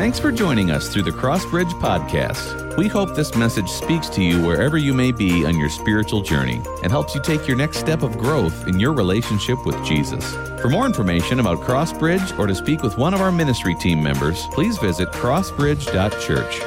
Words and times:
Thanks 0.00 0.18
for 0.18 0.32
joining 0.32 0.70
us 0.70 0.88
through 0.88 1.02
the 1.02 1.10
Crossbridge 1.10 1.72
Podcast. 1.72 2.74
We 2.78 2.88
hope 2.88 3.14
this 3.14 3.34
message 3.34 3.68
speaks 3.68 4.08
to 4.08 4.22
you 4.22 4.42
wherever 4.42 4.78
you 4.78 4.94
may 4.94 5.12
be 5.12 5.44
on 5.44 5.58
your 5.58 5.68
spiritual 5.68 6.22
journey 6.22 6.62
and 6.82 6.90
helps 6.90 7.14
you 7.14 7.20
take 7.20 7.46
your 7.46 7.58
next 7.58 7.76
step 7.80 8.02
of 8.02 8.16
growth 8.16 8.66
in 8.66 8.80
your 8.80 8.94
relationship 8.94 9.66
with 9.66 9.76
Jesus. 9.84 10.24
For 10.62 10.70
more 10.70 10.86
information 10.86 11.38
about 11.38 11.58
Crossbridge 11.58 12.38
or 12.38 12.46
to 12.46 12.54
speak 12.54 12.82
with 12.82 12.96
one 12.96 13.12
of 13.12 13.20
our 13.20 13.30
ministry 13.30 13.74
team 13.74 14.02
members, 14.02 14.46
please 14.52 14.78
visit 14.78 15.10
crossbridge.church. 15.10 16.60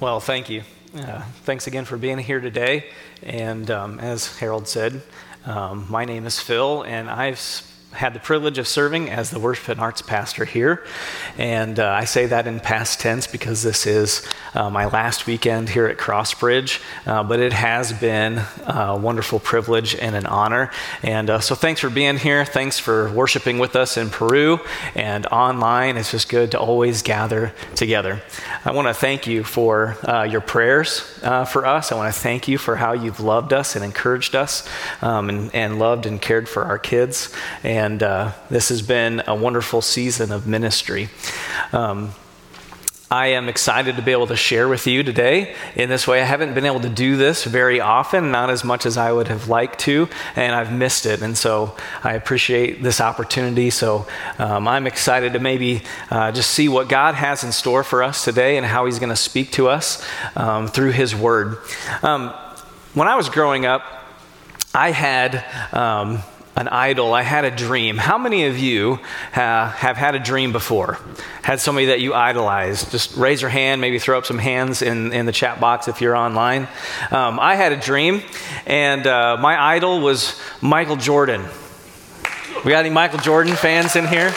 Well, 0.00 0.18
thank 0.18 0.50
you. 0.50 0.64
Uh, 0.96 1.22
thanks 1.44 1.68
again 1.68 1.84
for 1.84 1.96
being 1.96 2.18
here 2.18 2.40
today. 2.40 2.86
And 3.22 3.70
um, 3.70 4.00
as 4.00 4.36
Harold 4.38 4.66
said, 4.66 5.00
um, 5.46 5.86
my 5.88 6.04
name 6.04 6.26
is 6.26 6.40
Phil, 6.40 6.82
and 6.82 7.08
I've 7.08 7.38
had 7.92 8.12
the 8.12 8.20
privilege 8.20 8.58
of 8.58 8.68
serving 8.68 9.08
as 9.08 9.30
the 9.30 9.40
worship 9.40 9.68
and 9.68 9.80
arts 9.80 10.02
pastor 10.02 10.44
here. 10.44 10.84
And 11.38 11.80
uh, 11.80 11.88
I 11.88 12.04
say 12.04 12.26
that 12.26 12.46
in 12.46 12.60
past 12.60 13.00
tense 13.00 13.26
because 13.26 13.62
this 13.62 13.86
is 13.86 14.26
uh, 14.54 14.68
my 14.68 14.86
last 14.86 15.26
weekend 15.26 15.70
here 15.70 15.86
at 15.86 15.96
Crossbridge. 15.96 16.82
Uh, 17.06 17.22
but 17.22 17.40
it 17.40 17.54
has 17.54 17.92
been 17.94 18.42
a 18.66 18.96
wonderful 18.96 19.40
privilege 19.40 19.94
and 19.94 20.14
an 20.14 20.26
honor. 20.26 20.70
And 21.02 21.30
uh, 21.30 21.40
so 21.40 21.54
thanks 21.54 21.80
for 21.80 21.88
being 21.88 22.18
here. 22.18 22.44
Thanks 22.44 22.78
for 22.78 23.10
worshiping 23.12 23.58
with 23.58 23.74
us 23.74 23.96
in 23.96 24.10
Peru 24.10 24.60
and 24.94 25.24
online. 25.26 25.96
It's 25.96 26.10
just 26.10 26.28
good 26.28 26.50
to 26.50 26.60
always 26.60 27.00
gather 27.02 27.54
together. 27.74 28.20
I 28.66 28.72
want 28.72 28.88
to 28.88 28.94
thank 28.94 29.26
you 29.26 29.44
for 29.44 29.96
uh, 30.06 30.24
your 30.24 30.42
prayers 30.42 31.18
uh, 31.22 31.46
for 31.46 31.64
us. 31.64 31.90
I 31.90 31.94
want 31.94 32.12
to 32.12 32.20
thank 32.20 32.48
you 32.48 32.58
for 32.58 32.76
how 32.76 32.92
you've 32.92 33.20
loved 33.20 33.54
us 33.54 33.76
and 33.76 33.84
encouraged 33.84 34.36
us 34.36 34.68
um, 35.00 35.30
and, 35.30 35.54
and 35.54 35.78
loved 35.78 36.04
and 36.04 36.20
cared 36.20 36.50
for 36.50 36.64
our 36.64 36.78
kids. 36.78 37.32
And 37.64 37.77
and 37.78 38.02
uh, 38.02 38.32
this 38.50 38.70
has 38.70 38.82
been 38.82 39.22
a 39.28 39.34
wonderful 39.36 39.80
season 39.80 40.32
of 40.32 40.48
ministry. 40.48 41.08
Um, 41.72 42.12
I 43.08 43.28
am 43.28 43.48
excited 43.48 43.94
to 43.94 44.02
be 44.02 44.10
able 44.10 44.26
to 44.26 44.36
share 44.36 44.66
with 44.66 44.88
you 44.88 45.04
today 45.04 45.54
in 45.76 45.88
this 45.88 46.08
way. 46.08 46.20
I 46.20 46.24
haven't 46.24 46.54
been 46.54 46.66
able 46.66 46.80
to 46.80 46.88
do 46.88 47.16
this 47.16 47.44
very 47.44 47.80
often, 47.80 48.32
not 48.32 48.50
as 48.50 48.64
much 48.64 48.84
as 48.84 48.96
I 48.96 49.12
would 49.12 49.28
have 49.28 49.48
liked 49.48 49.78
to, 49.80 50.08
and 50.34 50.56
I've 50.56 50.72
missed 50.72 51.06
it. 51.06 51.22
And 51.22 51.38
so 51.38 51.76
I 52.02 52.14
appreciate 52.14 52.82
this 52.82 53.00
opportunity. 53.00 53.70
So 53.70 54.08
um, 54.40 54.66
I'm 54.66 54.88
excited 54.88 55.34
to 55.34 55.38
maybe 55.38 55.84
uh, 56.10 56.32
just 56.32 56.50
see 56.50 56.68
what 56.68 56.88
God 56.88 57.14
has 57.14 57.44
in 57.44 57.52
store 57.52 57.84
for 57.84 58.02
us 58.02 58.24
today 58.24 58.56
and 58.56 58.66
how 58.66 58.86
He's 58.86 58.98
going 58.98 59.10
to 59.10 59.16
speak 59.30 59.52
to 59.52 59.68
us 59.68 60.04
um, 60.34 60.66
through 60.66 60.90
His 60.90 61.14
Word. 61.14 61.58
Um, 62.02 62.30
when 62.94 63.06
I 63.06 63.14
was 63.14 63.28
growing 63.28 63.66
up, 63.66 63.82
I 64.74 64.90
had 64.90 65.44
um, 65.72 66.18
an 66.58 66.66
idol. 66.66 67.14
I 67.14 67.22
had 67.22 67.44
a 67.44 67.52
dream. 67.52 67.98
How 67.98 68.18
many 68.18 68.46
of 68.46 68.58
you 68.58 68.98
have 69.30 69.96
had 69.96 70.16
a 70.16 70.18
dream 70.18 70.50
before? 70.50 70.98
Had 71.42 71.60
somebody 71.60 71.86
that 71.86 72.00
you 72.00 72.14
idolized? 72.14 72.90
Just 72.90 73.16
raise 73.16 73.40
your 73.40 73.50
hand, 73.50 73.80
maybe 73.80 74.00
throw 74.00 74.18
up 74.18 74.26
some 74.26 74.38
hands 74.38 74.82
in, 74.82 75.12
in 75.12 75.24
the 75.24 75.32
chat 75.32 75.60
box 75.60 75.86
if 75.86 76.00
you're 76.00 76.16
online. 76.16 76.66
Um, 77.12 77.38
I 77.38 77.54
had 77.54 77.70
a 77.70 77.76
dream, 77.76 78.22
and 78.66 79.06
uh, 79.06 79.36
my 79.38 79.60
idol 79.74 80.00
was 80.00 80.38
Michael 80.60 80.96
Jordan. 80.96 81.44
We 82.64 82.72
got 82.72 82.80
any 82.80 82.90
Michael 82.90 83.20
Jordan 83.20 83.54
fans 83.54 83.94
in 83.94 84.08
here? 84.08 84.34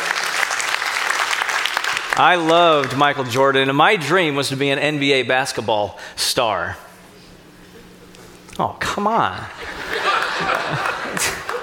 I 2.14 2.36
loved 2.36 2.96
Michael 2.96 3.24
Jordan, 3.24 3.68
and 3.68 3.78
my 3.78 3.96
dream 3.96 4.36
was 4.36 4.50
to 4.50 4.56
be 4.56 4.70
an 4.70 5.00
NBA 5.00 5.28
basketball 5.28 5.98
star. 6.16 6.78
Oh, 8.60 8.78
come 8.80 9.08
on. 9.08 9.44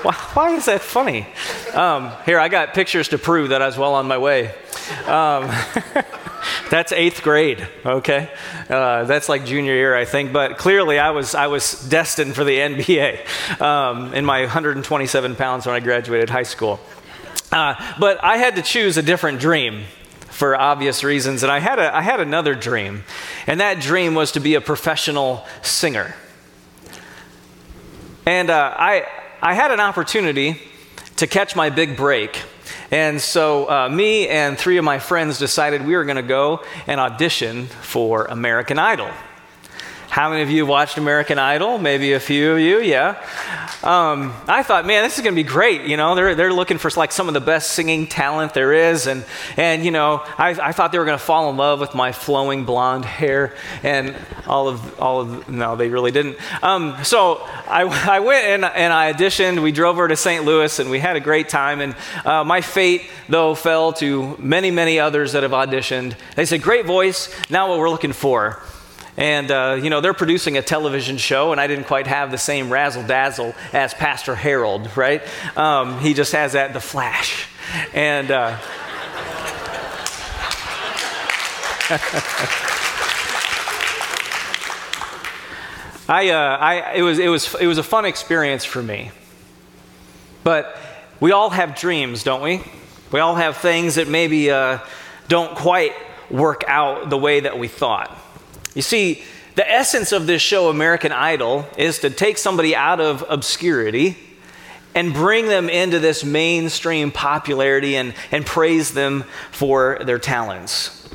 Why, 0.08 0.14
why 0.32 0.50
is 0.54 0.64
that 0.64 0.80
funny? 0.80 1.26
Um, 1.74 2.10
here, 2.24 2.40
I 2.40 2.48
got 2.48 2.72
pictures 2.72 3.08
to 3.08 3.18
prove 3.18 3.50
that 3.50 3.60
I 3.60 3.66
was 3.66 3.76
well 3.76 3.94
on 3.94 4.08
my 4.08 4.16
way. 4.16 4.46
Um, 5.04 5.50
that's 6.70 6.92
eighth 6.92 7.22
grade, 7.22 7.68
okay? 7.84 8.30
Uh, 8.70 9.04
that's 9.04 9.28
like 9.28 9.44
junior 9.44 9.74
year, 9.74 9.94
I 9.94 10.06
think. 10.06 10.32
But 10.32 10.56
clearly, 10.56 10.98
I 10.98 11.10
was, 11.10 11.34
I 11.34 11.48
was 11.48 11.86
destined 11.90 12.34
for 12.34 12.44
the 12.44 12.56
NBA 12.56 13.60
um, 13.60 14.14
in 14.14 14.24
my 14.24 14.40
127 14.40 15.36
pounds 15.36 15.66
when 15.66 15.74
I 15.74 15.80
graduated 15.80 16.30
high 16.30 16.42
school. 16.42 16.80
Uh, 17.52 17.74
but 18.00 18.22
I 18.24 18.38
had 18.38 18.56
to 18.56 18.62
choose 18.62 18.96
a 18.96 19.02
different 19.02 19.40
dream 19.40 19.84
for 20.30 20.58
obvious 20.58 21.04
reasons. 21.04 21.42
And 21.42 21.52
I 21.52 21.58
had, 21.58 21.78
a, 21.78 21.94
I 21.94 22.00
had 22.00 22.20
another 22.20 22.54
dream, 22.54 23.04
and 23.46 23.60
that 23.60 23.80
dream 23.80 24.14
was 24.14 24.32
to 24.32 24.40
be 24.40 24.54
a 24.54 24.62
professional 24.62 25.44
singer. 25.60 26.14
And 28.24 28.48
uh, 28.50 28.74
I, 28.76 29.06
I 29.40 29.54
had 29.54 29.70
an 29.70 29.78
opportunity 29.78 30.60
to 31.16 31.28
catch 31.28 31.54
my 31.54 31.70
big 31.70 31.96
break. 31.96 32.42
And 32.90 33.20
so, 33.20 33.70
uh, 33.70 33.88
me 33.88 34.26
and 34.26 34.58
three 34.58 34.78
of 34.78 34.84
my 34.84 34.98
friends 34.98 35.38
decided 35.38 35.86
we 35.86 35.94
were 35.94 36.04
going 36.04 36.16
to 36.16 36.22
go 36.22 36.64
and 36.88 36.98
audition 36.98 37.66
for 37.66 38.24
American 38.24 38.80
Idol. 38.80 39.10
How 40.10 40.30
many 40.30 40.42
of 40.42 40.50
you 40.50 40.64
watched 40.64 40.96
American 40.96 41.38
Idol? 41.38 41.76
Maybe 41.76 42.14
a 42.14 42.20
few 42.20 42.52
of 42.52 42.60
you, 42.60 42.80
yeah. 42.80 43.22
Um, 43.82 44.32
I 44.48 44.62
thought, 44.62 44.86
man, 44.86 45.04
this 45.04 45.18
is 45.18 45.22
going 45.22 45.34
to 45.34 45.42
be 45.42 45.46
great. 45.46 45.82
You 45.82 45.98
know, 45.98 46.14
they're, 46.14 46.34
they're 46.34 46.52
looking 46.52 46.78
for 46.78 46.90
like 46.96 47.12
some 47.12 47.28
of 47.28 47.34
the 47.34 47.42
best 47.42 47.72
singing 47.72 48.06
talent 48.06 48.54
there 48.54 48.72
is. 48.72 49.06
And, 49.06 49.24
and 49.58 49.84
you 49.84 49.90
know, 49.90 50.24
I, 50.38 50.50
I 50.60 50.72
thought 50.72 50.92
they 50.92 50.98
were 50.98 51.04
going 51.04 51.18
to 51.18 51.24
fall 51.24 51.50
in 51.50 51.58
love 51.58 51.78
with 51.78 51.94
my 51.94 52.12
flowing 52.12 52.64
blonde 52.64 53.04
hair. 53.04 53.54
And 53.82 54.16
all 54.46 54.68
of, 54.68 54.98
all 54.98 55.20
of 55.20 55.48
no, 55.48 55.76
they 55.76 55.90
really 55.90 56.10
didn't. 56.10 56.38
Um, 56.64 56.96
so 57.04 57.42
I, 57.68 57.82
I 58.10 58.20
went 58.20 58.46
and, 58.46 58.64
and 58.64 58.92
I 58.92 59.12
auditioned. 59.12 59.62
We 59.62 59.72
drove 59.72 59.96
over 59.96 60.08
to 60.08 60.16
St. 60.16 60.42
Louis 60.42 60.78
and 60.78 60.90
we 60.90 61.00
had 61.00 61.16
a 61.16 61.20
great 61.20 61.50
time. 61.50 61.82
And 61.82 61.94
uh, 62.24 62.44
my 62.44 62.62
fate, 62.62 63.02
though, 63.28 63.54
fell 63.54 63.92
to 63.94 64.36
many, 64.38 64.70
many 64.70 64.98
others 64.98 65.32
that 65.32 65.42
have 65.42 65.52
auditioned. 65.52 66.14
They 66.34 66.46
said, 66.46 66.62
great 66.62 66.86
voice, 66.86 67.28
now 67.50 67.68
what 67.68 67.78
we're 67.78 67.90
looking 67.90 68.14
for. 68.14 68.62
And, 69.18 69.50
uh, 69.50 69.80
you 69.82 69.90
know, 69.90 70.00
they're 70.00 70.14
producing 70.14 70.56
a 70.58 70.62
television 70.62 71.16
show, 71.16 71.50
and 71.50 71.60
I 71.60 71.66
didn't 71.66 71.86
quite 71.86 72.06
have 72.06 72.30
the 72.30 72.38
same 72.38 72.72
razzle 72.72 73.02
dazzle 73.02 73.52
as 73.72 73.92
Pastor 73.92 74.36
Harold, 74.36 74.96
right? 74.96 75.20
Um, 75.56 75.98
he 75.98 76.14
just 76.14 76.30
has 76.32 76.52
that, 76.52 76.72
the 76.72 76.80
flash. 76.80 77.48
And, 77.92 78.30
uh, 78.30 78.56
I, 86.08 86.30
uh, 86.30 86.56
I, 86.58 86.92
it, 86.94 87.02
was, 87.02 87.18
it, 87.18 87.28
was, 87.28 87.52
it 87.56 87.66
was 87.66 87.78
a 87.78 87.82
fun 87.82 88.04
experience 88.04 88.64
for 88.64 88.80
me. 88.80 89.10
But 90.44 90.78
we 91.18 91.32
all 91.32 91.50
have 91.50 91.74
dreams, 91.74 92.22
don't 92.22 92.40
we? 92.40 92.62
We 93.10 93.18
all 93.18 93.34
have 93.34 93.56
things 93.56 93.96
that 93.96 94.06
maybe 94.06 94.52
uh, 94.52 94.78
don't 95.26 95.56
quite 95.56 95.94
work 96.30 96.62
out 96.68 97.10
the 97.10 97.18
way 97.18 97.40
that 97.40 97.58
we 97.58 97.66
thought. 97.66 98.16
You 98.74 98.82
see, 98.82 99.22
the 99.54 99.68
essence 99.68 100.12
of 100.12 100.26
this 100.26 100.40
show, 100.40 100.68
American 100.68 101.10
Idol, 101.10 101.66
is 101.76 101.98
to 102.00 102.10
take 102.10 102.38
somebody 102.38 102.76
out 102.76 103.00
of 103.00 103.24
obscurity 103.28 104.16
and 104.94 105.12
bring 105.12 105.48
them 105.48 105.68
into 105.68 105.98
this 105.98 106.24
mainstream 106.24 107.10
popularity 107.10 107.96
and, 107.96 108.14
and 108.30 108.46
praise 108.46 108.92
them 108.92 109.24
for 109.50 109.98
their 110.04 110.18
talents. 110.18 111.08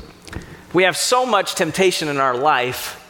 We 0.74 0.82
have 0.82 0.96
so 0.96 1.24
much 1.24 1.54
temptation 1.54 2.08
in 2.08 2.18
our 2.18 2.36
life 2.36 3.00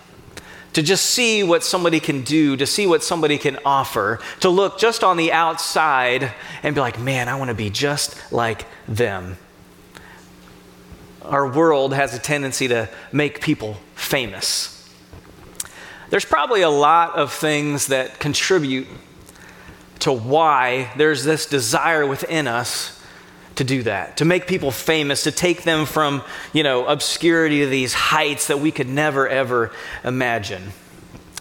to 0.74 0.82
just 0.82 1.06
see 1.06 1.42
what 1.42 1.64
somebody 1.64 2.00
can 2.00 2.22
do, 2.22 2.56
to 2.56 2.66
see 2.66 2.86
what 2.86 3.02
somebody 3.02 3.38
can 3.38 3.58
offer, 3.64 4.20
to 4.40 4.50
look 4.50 4.78
just 4.78 5.02
on 5.02 5.16
the 5.16 5.32
outside 5.32 6.32
and 6.62 6.74
be 6.74 6.80
like, 6.80 6.98
man, 6.98 7.28
I 7.28 7.36
want 7.36 7.48
to 7.48 7.54
be 7.54 7.70
just 7.70 8.32
like 8.32 8.66
them 8.86 9.36
our 11.24 11.48
world 11.48 11.94
has 11.94 12.14
a 12.14 12.18
tendency 12.18 12.68
to 12.68 12.88
make 13.12 13.40
people 13.40 13.76
famous. 13.94 14.70
There's 16.10 16.24
probably 16.24 16.62
a 16.62 16.70
lot 16.70 17.16
of 17.16 17.32
things 17.32 17.88
that 17.88 18.18
contribute 18.20 18.86
to 20.00 20.12
why 20.12 20.92
there's 20.96 21.24
this 21.24 21.46
desire 21.46 22.06
within 22.06 22.46
us 22.46 23.00
to 23.56 23.64
do 23.64 23.82
that, 23.84 24.16
to 24.18 24.24
make 24.24 24.46
people 24.46 24.70
famous, 24.70 25.22
to 25.24 25.30
take 25.30 25.62
them 25.62 25.86
from, 25.86 26.22
you 26.52 26.62
know, 26.62 26.86
obscurity 26.86 27.60
to 27.60 27.66
these 27.66 27.94
heights 27.94 28.48
that 28.48 28.58
we 28.58 28.70
could 28.70 28.88
never 28.88 29.28
ever 29.28 29.72
imagine. 30.02 30.72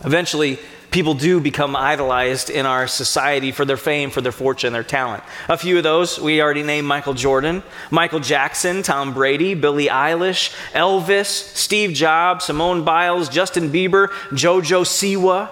Eventually, 0.05 0.59
people 0.93 1.15
do 1.15 1.41
become 1.41 1.75
idolized 1.75 2.51
in 2.51 2.67
our 2.67 2.87
society 2.87 3.51
for 3.51 3.65
their 3.65 3.77
fame, 3.77 4.11
for 4.11 4.21
their 4.21 4.31
fortune, 4.31 4.73
their 4.73 4.83
talent. 4.83 5.23
A 5.49 5.57
few 5.57 5.75
of 5.77 5.83
those 5.83 6.19
we 6.19 6.39
already 6.39 6.61
named 6.61 6.87
Michael 6.87 7.15
Jordan, 7.15 7.63
Michael 7.89 8.19
Jackson, 8.19 8.83
Tom 8.83 9.11
Brady, 9.11 9.55
Billie 9.55 9.87
Eilish, 9.87 10.55
Elvis, 10.73 11.25
Steve 11.25 11.93
Jobs, 11.93 12.45
Simone 12.45 12.85
Biles, 12.85 13.27
Justin 13.27 13.71
Bieber, 13.71 14.09
JoJo 14.29 14.85
Siwa, 14.85 15.49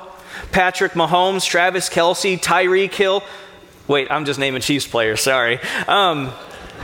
Patrick 0.52 0.92
Mahomes, 0.92 1.44
Travis 1.44 1.90
Kelce, 1.90 2.40
Tyreek 2.40 2.94
Hill. 2.94 3.24
Wait, 3.88 4.12
I'm 4.12 4.26
just 4.26 4.40
naming 4.40 4.62
Chiefs 4.62 4.86
players, 4.86 5.22
sorry. 5.22 5.60
Um, 5.88 6.32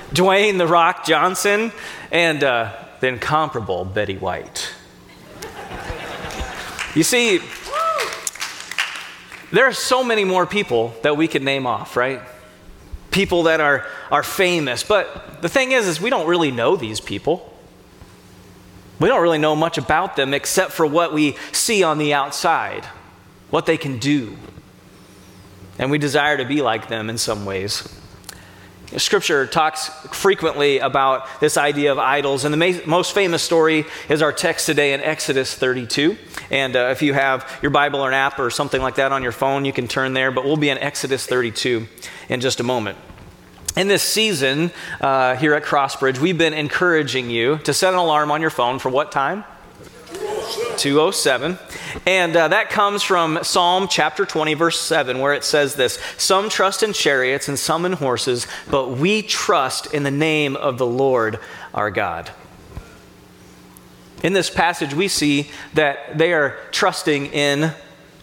Dwayne 0.09 0.57
The 0.57 0.67
Rock 0.67 1.05
Johnson, 1.05 1.71
and 2.11 2.43
uh, 2.43 2.73
the 3.01 3.07
incomparable 3.09 3.85
Betty 3.85 4.17
White. 4.17 4.73
You 6.95 7.03
see, 7.03 7.39
there 9.51 9.65
are 9.65 9.73
so 9.73 10.03
many 10.03 10.23
more 10.23 10.45
people 10.45 10.93
that 11.03 11.17
we 11.17 11.27
could 11.27 11.43
name 11.43 11.65
off, 11.65 11.95
right? 11.95 12.21
people 13.17 13.43
that 13.43 13.59
are, 13.59 13.85
are 14.11 14.21
famous. 14.21 14.83
But 14.83 15.41
the 15.41 15.49
thing 15.49 15.71
is, 15.71 15.87
is 15.87 15.99
we 15.99 16.11
don't 16.11 16.27
really 16.27 16.51
know 16.51 16.75
these 16.75 16.99
people. 16.99 17.51
We 18.99 19.07
don't 19.07 19.21
really 19.21 19.37
know 19.39 19.55
much 19.55 19.79
about 19.79 20.15
them 20.15 20.33
except 20.33 20.71
for 20.71 20.85
what 20.85 21.13
we 21.13 21.35
see 21.51 21.83
on 21.83 21.97
the 21.97 22.13
outside, 22.13 22.85
what 23.49 23.65
they 23.65 23.77
can 23.77 23.97
do. 23.97 24.37
And 25.79 25.89
we 25.89 25.97
desire 25.97 26.37
to 26.37 26.45
be 26.45 26.61
like 26.61 26.89
them 26.89 27.09
in 27.09 27.17
some 27.17 27.45
ways. 27.45 27.87
Scripture 28.95 29.45
talks 29.45 29.89
frequently 30.15 30.79
about 30.79 31.41
this 31.41 31.57
idea 31.57 31.91
of 31.91 31.99
idols, 31.99 32.45
and 32.45 32.53
the 32.53 32.83
most 32.85 33.13
famous 33.13 33.43
story 33.43 33.85
is 34.07 34.21
our 34.21 34.31
text 34.31 34.65
today 34.65 34.93
in 34.93 35.01
Exodus 35.01 35.53
32. 35.53 36.17
And 36.49 36.73
uh, 36.73 36.87
if 36.91 37.01
you 37.01 37.13
have 37.13 37.59
your 37.61 37.71
Bible 37.71 37.99
or 37.99 38.07
an 38.07 38.13
app 38.13 38.39
or 38.39 38.49
something 38.49 38.81
like 38.81 38.95
that 38.95 39.11
on 39.11 39.23
your 39.23 39.33
phone, 39.33 39.65
you 39.65 39.73
can 39.73 39.89
turn 39.89 40.13
there, 40.13 40.31
but 40.31 40.45
we'll 40.45 40.55
be 40.55 40.69
in 40.69 40.77
Exodus 40.77 41.25
32 41.27 41.85
in 42.29 42.39
just 42.39 42.61
a 42.61 42.63
moment. 42.63 42.97
In 43.75 43.89
this 43.89 44.03
season 44.03 44.71
uh, 45.01 45.35
here 45.35 45.53
at 45.53 45.63
Crossbridge, 45.63 46.19
we've 46.19 46.37
been 46.37 46.53
encouraging 46.53 47.29
you 47.29 47.57
to 47.59 47.73
set 47.73 47.93
an 47.93 47.99
alarm 47.99 48.31
on 48.31 48.39
your 48.39 48.49
phone 48.49 48.79
for 48.79 48.87
what 48.87 49.11
time? 49.11 49.43
207. 50.77 51.57
And 52.05 52.35
uh, 52.35 52.47
that 52.49 52.69
comes 52.69 53.03
from 53.03 53.39
Psalm 53.43 53.87
chapter 53.89 54.25
20, 54.25 54.53
verse 54.53 54.79
7, 54.79 55.19
where 55.19 55.33
it 55.33 55.43
says 55.43 55.75
this 55.75 55.99
Some 56.17 56.49
trust 56.49 56.83
in 56.83 56.93
chariots 56.93 57.47
and 57.47 57.57
some 57.57 57.85
in 57.85 57.93
horses, 57.93 58.47
but 58.69 58.91
we 58.91 59.21
trust 59.21 59.93
in 59.93 60.03
the 60.03 60.11
name 60.11 60.55
of 60.55 60.77
the 60.77 60.85
Lord 60.85 61.39
our 61.73 61.91
God. 61.91 62.31
In 64.23 64.33
this 64.33 64.49
passage, 64.49 64.93
we 64.93 65.07
see 65.07 65.49
that 65.73 66.17
they 66.17 66.33
are 66.33 66.57
trusting 66.71 67.27
in 67.27 67.73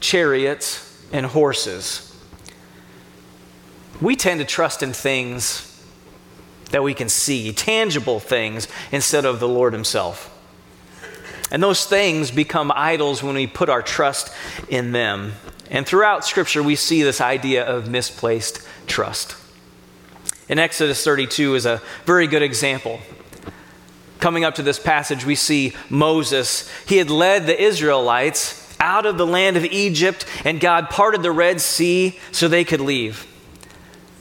chariots 0.00 1.06
and 1.12 1.26
horses. 1.26 2.10
We 4.00 4.16
tend 4.16 4.40
to 4.40 4.46
trust 4.46 4.82
in 4.82 4.92
things 4.92 5.70
that 6.70 6.82
we 6.82 6.94
can 6.94 7.08
see, 7.08 7.52
tangible 7.52 8.18
things, 8.18 8.66
instead 8.90 9.24
of 9.24 9.38
the 9.38 9.48
Lord 9.48 9.72
Himself. 9.72 10.33
And 11.54 11.62
those 11.62 11.86
things 11.86 12.32
become 12.32 12.72
idols 12.74 13.22
when 13.22 13.36
we 13.36 13.46
put 13.46 13.68
our 13.68 13.80
trust 13.80 14.34
in 14.68 14.90
them. 14.90 15.34
And 15.70 15.86
throughout 15.86 16.24
Scripture, 16.24 16.64
we 16.64 16.74
see 16.74 17.04
this 17.04 17.20
idea 17.20 17.64
of 17.64 17.88
misplaced 17.88 18.66
trust. 18.88 19.36
In 20.48 20.58
Exodus 20.58 21.04
32 21.04 21.54
is 21.54 21.64
a 21.64 21.80
very 22.06 22.26
good 22.26 22.42
example. 22.42 22.98
Coming 24.18 24.44
up 24.44 24.56
to 24.56 24.64
this 24.64 24.80
passage, 24.80 25.24
we 25.24 25.36
see 25.36 25.74
Moses. 25.88 26.68
He 26.88 26.96
had 26.96 27.08
led 27.08 27.46
the 27.46 27.62
Israelites 27.62 28.76
out 28.80 29.06
of 29.06 29.16
the 29.16 29.24
land 29.24 29.56
of 29.56 29.64
Egypt, 29.64 30.26
and 30.44 30.58
God 30.58 30.90
parted 30.90 31.22
the 31.22 31.30
Red 31.30 31.60
Sea 31.60 32.18
so 32.32 32.48
they 32.48 32.64
could 32.64 32.80
leave. 32.80 33.28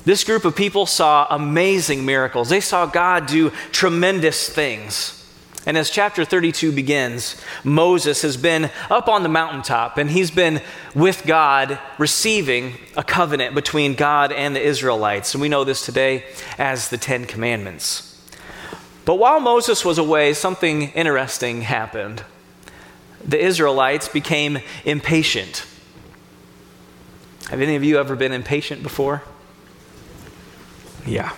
This 0.06 0.24
group 0.24 0.46
of 0.46 0.56
people 0.56 0.86
saw 0.86 1.26
amazing 1.32 2.06
miracles. 2.06 2.50
They 2.50 2.62
saw 2.62 2.86
God 2.86 3.26
do 3.26 3.50
tremendous 3.72 4.48
things. 4.48 5.23
And 5.66 5.78
as 5.78 5.90
chapter 5.90 6.26
32 6.26 6.74
begins, 6.74 7.42
Moses 7.64 8.22
has 8.22 8.36
been 8.36 8.70
up 8.90 9.08
on 9.08 9.24
the 9.24 9.30
mountaintop 9.30 9.98
and 9.98 10.10
he's 10.10 10.30
been 10.30 10.62
with 10.94 11.26
God 11.26 11.80
receiving 11.98 12.74
a 12.98 13.04
covenant 13.04 13.56
between 13.56 13.96
God 13.96 14.34
and 14.34 14.56
the 14.56 14.62
Israelites. 14.62 15.34
And 15.34 15.42
we 15.42 15.48
know 15.48 15.64
this 15.64 15.86
today 15.86 16.26
as 16.58 16.90
the 16.90 16.98
Ten 16.98 17.26
Commandments. 17.26 18.10
But 19.06 19.16
while 19.16 19.40
Moses 19.40 19.86
was 19.86 19.98
away, 19.98 20.34
something 20.34 20.90
interesting 20.92 21.62
happened. 21.62 22.24
The 23.26 23.40
Israelites 23.40 24.10
became 24.10 24.60
impatient. 24.84 25.66
Have 27.50 27.62
any 27.62 27.76
of 27.76 27.84
you 27.84 28.00
ever 28.00 28.16
been 28.16 28.32
impatient 28.34 28.84
before? 28.84 29.24
Yeah, 31.06 31.34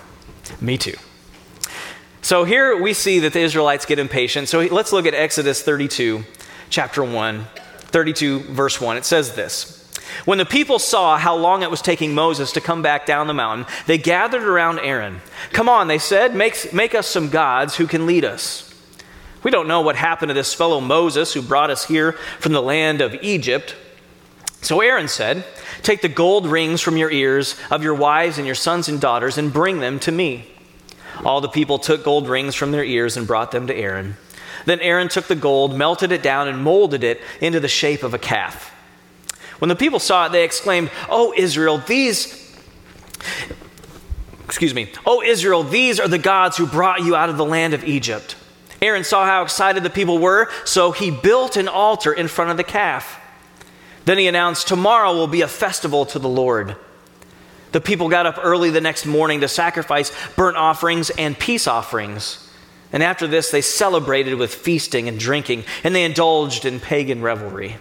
me 0.61 0.77
too. 0.77 0.95
So 2.25 2.43
here 2.43 2.75
we 2.75 2.93
see 2.93 3.19
that 3.19 3.33
the 3.33 3.41
Israelites 3.41 3.85
get 3.85 3.99
impatient. 3.99 4.49
So 4.49 4.61
let's 4.61 4.91
look 4.91 5.05
at 5.05 5.13
Exodus 5.13 5.61
32, 5.61 6.23
chapter 6.71 7.03
1, 7.03 7.45
32, 7.77 8.39
verse 8.39 8.81
1. 8.81 8.97
It 8.97 9.05
says 9.05 9.35
this 9.35 9.93
When 10.25 10.39
the 10.39 10.45
people 10.45 10.79
saw 10.79 11.19
how 11.19 11.35
long 11.35 11.61
it 11.61 11.69
was 11.69 11.83
taking 11.83 12.15
Moses 12.15 12.51
to 12.53 12.61
come 12.61 12.81
back 12.81 13.05
down 13.05 13.27
the 13.27 13.35
mountain, 13.35 13.67
they 13.85 13.99
gathered 13.99 14.41
around 14.41 14.79
Aaron. 14.79 15.21
Come 15.53 15.69
on, 15.69 15.87
they 15.87 15.99
said, 15.99 16.33
make, 16.33 16.73
make 16.73 16.95
us 16.95 17.05
some 17.05 17.29
gods 17.29 17.75
who 17.75 17.85
can 17.85 18.07
lead 18.07 18.25
us. 18.25 18.73
We 19.43 19.51
don't 19.51 19.67
know 19.67 19.81
what 19.81 19.95
happened 19.95 20.31
to 20.31 20.33
this 20.33 20.51
fellow 20.51 20.81
Moses 20.81 21.31
who 21.31 21.43
brought 21.43 21.69
us 21.69 21.85
here 21.85 22.13
from 22.39 22.53
the 22.53 22.61
land 22.63 23.01
of 23.01 23.13
Egypt. 23.21 23.75
So 24.63 24.81
Aaron 24.81 25.09
said, 25.09 25.45
Take 25.83 26.01
the 26.01 26.09
gold 26.09 26.47
rings 26.47 26.81
from 26.81 26.97
your 26.97 27.11
ears 27.11 27.55
of 27.69 27.83
your 27.83 27.93
wives 27.93 28.39
and 28.39 28.47
your 28.47 28.55
sons 28.55 28.89
and 28.89 28.99
daughters 28.99 29.37
and 29.37 29.53
bring 29.53 29.79
them 29.79 29.99
to 29.99 30.11
me. 30.11 30.54
All 31.23 31.41
the 31.41 31.49
people 31.49 31.79
took 31.79 32.03
gold 32.03 32.27
rings 32.27 32.55
from 32.55 32.71
their 32.71 32.83
ears 32.83 33.17
and 33.17 33.27
brought 33.27 33.51
them 33.51 33.67
to 33.67 33.75
Aaron. 33.75 34.17
Then 34.65 34.79
Aaron 34.79 35.09
took 35.09 35.27
the 35.27 35.35
gold, 35.35 35.75
melted 35.75 36.11
it 36.11 36.23
down, 36.23 36.47
and 36.47 36.63
molded 36.63 37.03
it 37.03 37.21
into 37.39 37.59
the 37.59 37.67
shape 37.67 38.03
of 38.03 38.13
a 38.13 38.19
calf. 38.19 38.71
When 39.59 39.69
the 39.69 39.75
people 39.75 39.99
saw 39.99 40.25
it, 40.25 40.31
they 40.31 40.43
exclaimed, 40.43 40.91
Oh, 41.09 41.33
Israel, 41.35 41.77
these. 41.77 42.41
Excuse 44.45 44.73
me. 44.73 44.91
Oh, 45.05 45.21
Israel, 45.21 45.63
these 45.63 45.99
are 45.99 46.07
the 46.07 46.17
gods 46.17 46.57
who 46.57 46.67
brought 46.67 47.03
you 47.03 47.15
out 47.15 47.29
of 47.29 47.37
the 47.37 47.45
land 47.45 47.73
of 47.73 47.83
Egypt. 47.83 48.35
Aaron 48.81 49.03
saw 49.03 49.25
how 49.25 49.43
excited 49.43 49.83
the 49.83 49.89
people 49.89 50.17
were, 50.17 50.49
so 50.65 50.91
he 50.91 51.09
built 51.09 51.57
an 51.57 51.67
altar 51.67 52.13
in 52.13 52.27
front 52.27 52.51
of 52.51 52.57
the 52.57 52.63
calf. 52.63 53.19
Then 54.05 54.17
he 54.17 54.27
announced, 54.27 54.67
Tomorrow 54.67 55.13
will 55.13 55.27
be 55.27 55.41
a 55.41 55.47
festival 55.47 56.05
to 56.07 56.19
the 56.19 56.29
Lord. 56.29 56.75
The 57.75 57.81
people 57.81 58.07
got 58.07 58.25
up 58.25 58.39
early 58.41 58.69
the 58.69 58.79
next 58.79 59.05
morning 59.05 59.41
to 59.41 59.49
sacrifice 59.49 60.09
burnt 60.37 60.55
offerings 60.55 61.09
and 61.09 61.37
peace 61.37 61.67
offerings. 61.67 62.49
And 62.93 63.03
after 63.03 63.27
this, 63.27 63.51
they 63.51 63.59
celebrated 63.59 64.35
with 64.35 64.55
feasting 64.55 65.09
and 65.09 65.19
drinking, 65.19 65.65
and 65.83 65.93
they 65.93 66.05
indulged 66.05 66.63
in 66.63 66.79
pagan 66.79 67.21
revelry. 67.21 67.75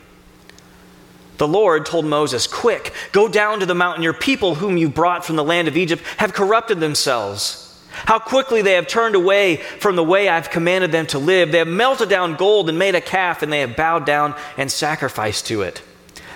The 1.37 1.47
Lord 1.47 1.87
told 1.87 2.07
Moses, 2.07 2.49
Quick, 2.49 2.93
go 3.13 3.29
down 3.29 3.61
to 3.61 3.67
the 3.67 3.75
mountain. 3.77 4.03
Your 4.03 4.13
people, 4.15 4.57
whom 4.57 4.77
you 4.77 4.89
brought 4.89 5.25
from 5.25 5.37
the 5.37 5.45
land 5.45 5.69
of 5.69 5.77
Egypt, 5.77 6.03
have 6.17 6.35
corrupted 6.35 6.81
themselves. 6.81 7.81
How 7.93 8.19
quickly 8.19 8.63
they 8.63 8.73
have 8.73 8.89
turned 8.89 9.15
away 9.15 9.59
from 9.59 9.95
the 9.95 10.03
way 10.03 10.29
I've 10.29 10.51
commanded 10.51 10.91
them 10.91 11.07
to 11.07 11.21
live. 11.21 11.53
They 11.53 11.59
have 11.59 11.69
melted 11.69 12.09
down 12.09 12.35
gold 12.35 12.69
and 12.69 12.81
made 12.81 12.97
a 12.97 13.01
calf, 13.01 13.45
and 13.45 13.53
they 13.53 13.61
have 13.61 13.77
bowed 13.77 14.05
down 14.05 14.35
and 14.57 14.73
sacrificed 14.73 15.47
to 15.47 15.63
it. 15.63 15.83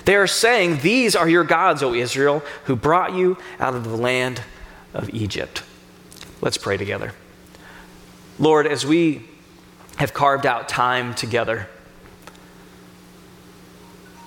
They 0.08 0.16
are 0.16 0.26
saying, 0.26 0.78
These 0.78 1.14
are 1.14 1.28
your 1.28 1.44
gods, 1.44 1.82
O 1.82 1.92
Israel, 1.92 2.42
who 2.64 2.76
brought 2.76 3.12
you 3.12 3.36
out 3.60 3.74
of 3.74 3.84
the 3.84 3.94
land 3.94 4.40
of 4.94 5.10
Egypt. 5.10 5.62
Let's 6.40 6.56
pray 6.56 6.78
together. 6.78 7.12
Lord, 8.38 8.66
as 8.66 8.86
we 8.86 9.28
have 9.96 10.14
carved 10.14 10.46
out 10.46 10.66
time 10.66 11.14
together 11.14 11.68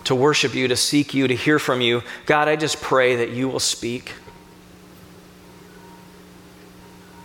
to 0.03 0.13
worship 0.13 0.53
you, 0.53 0.67
to 0.67 0.75
seek 0.75 1.15
you, 1.15 1.27
to 1.27 1.35
hear 1.35 1.57
from 1.57 1.81
you, 1.81 2.03
God, 2.27 2.47
I 2.47 2.57
just 2.57 2.79
pray 2.79 3.15
that 3.15 3.31
you 3.31 3.49
will 3.49 3.59
speak. 3.59 4.13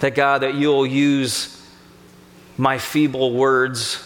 That, 0.00 0.14
God, 0.14 0.40
that 0.40 0.54
you 0.54 0.68
will 0.68 0.86
use 0.86 1.62
my 2.56 2.78
feeble 2.78 3.34
words 3.34 4.02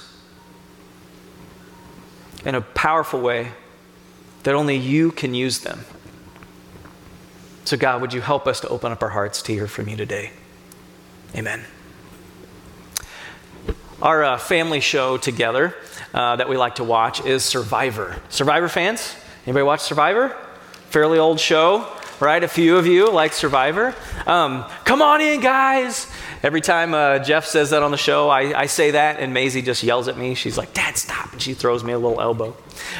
in 2.44 2.56
a 2.56 2.60
powerful 2.60 3.20
way 3.20 3.52
that 4.42 4.54
only 4.54 4.76
you 4.76 5.12
can 5.12 5.34
use 5.34 5.60
them. 5.60 5.84
So, 7.64 7.76
God, 7.76 8.00
would 8.00 8.12
you 8.12 8.20
help 8.20 8.46
us 8.46 8.60
to 8.60 8.68
open 8.68 8.90
up 8.90 9.02
our 9.02 9.10
hearts 9.10 9.42
to 9.42 9.52
hear 9.52 9.66
from 9.66 9.88
you 9.88 9.96
today? 9.96 10.32
Amen. 11.36 11.64
Our 14.02 14.24
uh, 14.24 14.38
family 14.38 14.80
show 14.80 15.18
together 15.18 15.76
uh, 16.14 16.36
that 16.36 16.48
we 16.48 16.56
like 16.56 16.76
to 16.76 16.84
watch 16.84 17.24
is 17.24 17.44
Survivor. 17.44 18.20
Survivor 18.30 18.68
fans? 18.68 19.14
Anybody 19.46 19.62
watch 19.62 19.80
Survivor? 19.80 20.36
Fairly 20.88 21.18
old 21.18 21.38
show, 21.38 21.86
right? 22.20 22.42
A 22.42 22.48
few 22.48 22.76
of 22.76 22.86
you 22.86 23.10
like 23.10 23.32
Survivor. 23.32 23.94
Um, 24.26 24.64
come 24.84 25.02
on 25.02 25.20
in, 25.20 25.40
guys. 25.40 26.06
Every 26.42 26.60
time 26.60 26.94
uh, 26.94 27.18
Jeff 27.18 27.46
says 27.46 27.70
that 27.70 27.82
on 27.82 27.90
the 27.90 27.96
show, 27.96 28.28
I, 28.28 28.60
I, 28.60 28.66
say 28.66 28.92
that, 28.92 29.20
and 29.20 29.34
Maisie 29.34 29.62
just 29.62 29.82
yells 29.82 30.08
at 30.08 30.16
me. 30.16 30.34
She's 30.34 30.56
like, 30.56 30.72
Dad, 30.72 30.96
stop. 30.96 31.32
And 31.32 31.40
she 31.40 31.54
throws 31.54 31.84
me 31.84 31.92
a 31.92 31.98
little 31.98 32.20
elbow. 32.20 32.56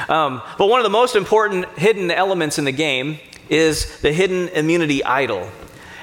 Um, 0.08 0.42
but 0.58 0.66
one 0.66 0.80
of 0.80 0.84
the 0.84 0.90
most 0.90 1.16
important 1.16 1.66
hidden 1.78 2.10
elements 2.10 2.58
in 2.58 2.64
the 2.64 2.72
game 2.72 3.18
is 3.48 4.00
the 4.00 4.12
hidden 4.12 4.48
immunity 4.48 5.04
idol. 5.04 5.48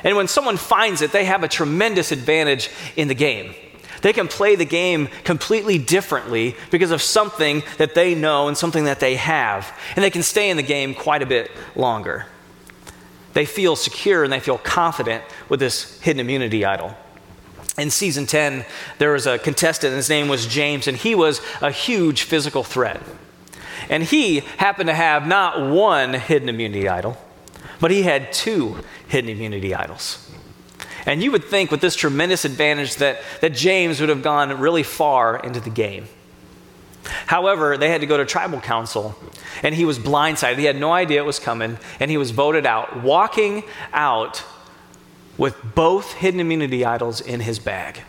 And 0.03 0.15
when 0.15 0.27
someone 0.27 0.57
finds 0.57 1.01
it, 1.01 1.11
they 1.11 1.25
have 1.25 1.43
a 1.43 1.47
tremendous 1.47 2.11
advantage 2.11 2.69
in 2.95 3.07
the 3.07 3.15
game. 3.15 3.53
They 4.01 4.13
can 4.13 4.27
play 4.27 4.55
the 4.55 4.65
game 4.65 5.09
completely 5.23 5.79
differently 5.79 6.55
because 6.69 6.91
of 6.91 7.01
something 7.01 7.63
that 7.77 7.95
they 7.95 8.13
know 8.13 8.47
and 8.47 8.57
something 8.57 8.85
that 8.85 8.99
they 8.99 9.15
have. 9.15 9.71
And 9.95 10.03
they 10.03 10.11
can 10.11 10.23
stay 10.23 10.49
in 10.49 10.57
the 10.57 10.63
game 10.63 10.93
quite 10.93 11.23
a 11.23 11.25
bit 11.25 11.51
longer. 11.75 12.27
They 13.37 13.45
feel 13.45 13.75
secure 13.75 14.23
and 14.23 14.33
they 14.33 14.39
feel 14.39 14.57
confident 14.57 15.23
with 15.47 15.59
this 15.59 16.01
hidden 16.01 16.19
immunity 16.19 16.65
idol 16.65 16.97
in 17.77 17.91
season 17.91 18.25
10, 18.25 18.65
there 18.97 19.11
was 19.11 19.27
a 19.27 19.37
contestant, 19.37 19.91
and 19.91 19.97
his 19.97 20.09
name 20.09 20.27
was 20.27 20.47
James, 20.47 20.87
and 20.87 20.97
he 20.97 21.13
was 21.13 21.41
a 21.61 21.69
huge 21.69 22.23
physical 22.23 22.63
threat. 22.63 22.99
And 23.89 24.03
he 24.03 24.39
happened 24.39 24.87
to 24.87 24.95
have 24.95 25.27
not 25.27 25.69
one 25.69 26.13
hidden 26.13 26.49
immunity 26.49 26.89
idol, 26.89 27.17
but 27.79 27.91
he 27.91 28.01
had 28.01 28.33
two 28.33 28.77
hidden 29.07 29.29
immunity 29.29 29.75
idols. 29.75 30.27
And 31.05 31.21
you 31.21 31.31
would 31.31 31.43
think 31.43 31.69
with 31.69 31.79
this 31.79 31.95
tremendous 31.95 32.43
advantage 32.43 32.95
that, 32.95 33.19
that 33.41 33.53
James 33.53 33.99
would 33.99 34.09
have 34.09 34.23
gone 34.23 34.59
really 34.59 34.83
far 34.83 35.37
into 35.37 35.59
the 35.59 35.69
game. 35.69 36.07
However, 37.27 37.77
they 37.77 37.89
had 37.89 38.01
to 38.01 38.07
go 38.07 38.17
to 38.17 38.25
tribal 38.25 38.59
council, 38.59 39.15
and 39.63 39.73
he 39.73 39.85
was 39.85 39.99
blindsided. 39.99 40.57
He 40.57 40.65
had 40.65 40.79
no 40.79 40.91
idea 40.91 41.21
it 41.21 41.25
was 41.25 41.39
coming, 41.39 41.77
and 41.99 42.11
he 42.11 42.17
was 42.17 42.31
voted 42.31 42.65
out, 42.65 43.01
walking 43.03 43.63
out 43.93 44.43
with 45.37 45.55
both 45.75 46.13
hidden 46.13 46.39
immunity 46.39 46.83
idols 46.83 47.21
in 47.21 47.39
his 47.41 47.59
bag. 47.59 48.01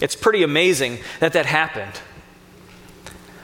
It's 0.00 0.16
pretty 0.16 0.42
amazing 0.42 0.98
that 1.20 1.32
that 1.34 1.46
happened. 1.46 2.00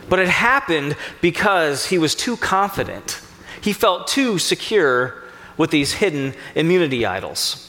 But 0.08 0.18
it 0.18 0.28
happened 0.28 0.96
because 1.20 1.86
he 1.86 1.98
was 1.98 2.14
too 2.14 2.36
confident. 2.36 3.20
He 3.60 3.72
felt 3.72 4.06
too 4.06 4.38
secure 4.38 5.22
with 5.56 5.70
these 5.70 5.94
hidden 5.94 6.34
immunity 6.54 7.04
idols. 7.04 7.64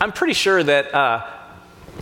I'm 0.00 0.12
pretty 0.12 0.32
sure 0.34 0.62
that 0.62 0.94
uh, 0.94 1.26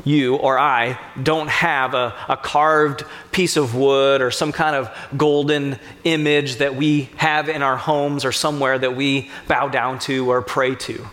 you 0.05 0.37
or 0.37 0.59
I 0.59 0.99
don't 1.23 1.49
have 1.49 1.95
a, 1.95 2.15
a, 2.29 2.37
carved 2.37 3.05
piece 3.31 3.57
of 3.57 3.75
wood 3.75 4.21
or 4.21 4.31
some 4.31 4.53
kind 4.53 4.75
of 4.75 4.91
golden 5.17 5.79
image 6.05 6.57
that 6.57 6.75
we 6.75 7.11
have 7.17 7.49
in 7.49 7.63
our 7.63 7.77
homes 7.77 8.25
or 8.25 8.33
somewhere 8.33 8.79
that 8.79 8.97
we 8.97 9.31
bow 9.49 9.69
down 9.69 9.99
to 10.01 10.31
or 10.31 10.43
pray 10.43 10.75
to. 10.75 11.07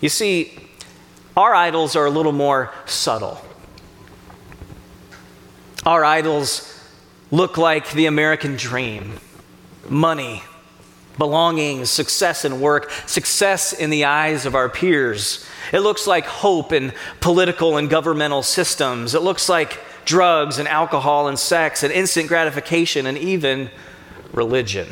You 0.00 0.08
see, 0.08 0.58
our 1.36 1.54
idols 1.54 1.96
are 1.96 2.06
a 2.06 2.10
little 2.10 2.32
more 2.32 2.72
subtle. 2.86 3.40
Our 5.84 6.04
idols 6.04 6.72
look 7.30 7.58
like 7.58 7.92
the 7.92 8.06
American 8.06 8.56
dream 8.56 9.20
money, 9.88 10.42
belonging, 11.16 11.84
success 11.84 12.44
in 12.44 12.60
work, 12.60 12.90
success 13.06 13.72
in 13.72 13.90
the 13.90 14.04
eyes 14.04 14.46
of 14.46 14.56
our 14.56 14.68
peers. 14.68 15.45
It 15.72 15.80
looks 15.80 16.06
like 16.06 16.24
hope 16.26 16.72
in 16.72 16.92
political 17.20 17.76
and 17.76 17.90
governmental 17.90 18.42
systems. 18.42 19.14
It 19.14 19.22
looks 19.22 19.48
like 19.48 19.78
drugs 20.04 20.58
and 20.58 20.68
alcohol 20.68 21.28
and 21.28 21.38
sex 21.38 21.82
and 21.82 21.92
instant 21.92 22.28
gratification 22.28 23.06
and 23.06 23.18
even 23.18 23.70
religion. 24.32 24.86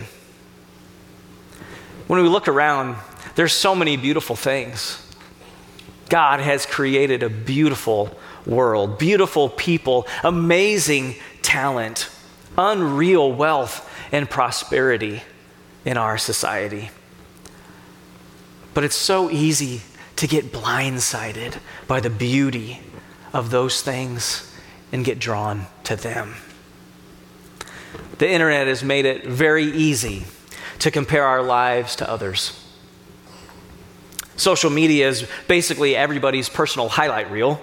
When 2.06 2.22
we 2.22 2.28
look 2.28 2.48
around, 2.48 2.96
there's 3.34 3.52
so 3.52 3.74
many 3.74 3.96
beautiful 3.96 4.36
things. 4.36 5.00
God 6.08 6.40
has 6.40 6.66
created 6.66 7.22
a 7.22 7.30
beautiful 7.30 8.16
world, 8.46 8.98
beautiful 8.98 9.48
people, 9.48 10.06
amazing 10.22 11.16
talent, 11.42 12.10
unreal 12.58 13.32
wealth 13.32 13.90
and 14.12 14.28
prosperity 14.28 15.22
in 15.84 15.96
our 15.96 16.18
society. 16.18 16.90
But 18.74 18.84
it's 18.84 18.96
so 18.96 19.30
easy 19.30 19.82
to 20.24 20.28
get 20.28 20.50
blindsided 20.50 21.58
by 21.86 22.00
the 22.00 22.08
beauty 22.08 22.80
of 23.34 23.50
those 23.50 23.82
things 23.82 24.50
and 24.90 25.04
get 25.04 25.18
drawn 25.18 25.66
to 25.82 25.94
them. 25.94 26.32
The 28.16 28.30
internet 28.30 28.66
has 28.66 28.82
made 28.82 29.04
it 29.04 29.26
very 29.26 29.64
easy 29.64 30.24
to 30.78 30.90
compare 30.90 31.24
our 31.24 31.42
lives 31.42 31.94
to 31.96 32.08
others. 32.08 32.58
Social 34.36 34.70
media 34.70 35.10
is 35.10 35.28
basically 35.46 35.94
everybody's 35.94 36.48
personal 36.48 36.88
highlight 36.88 37.30
reel. 37.30 37.60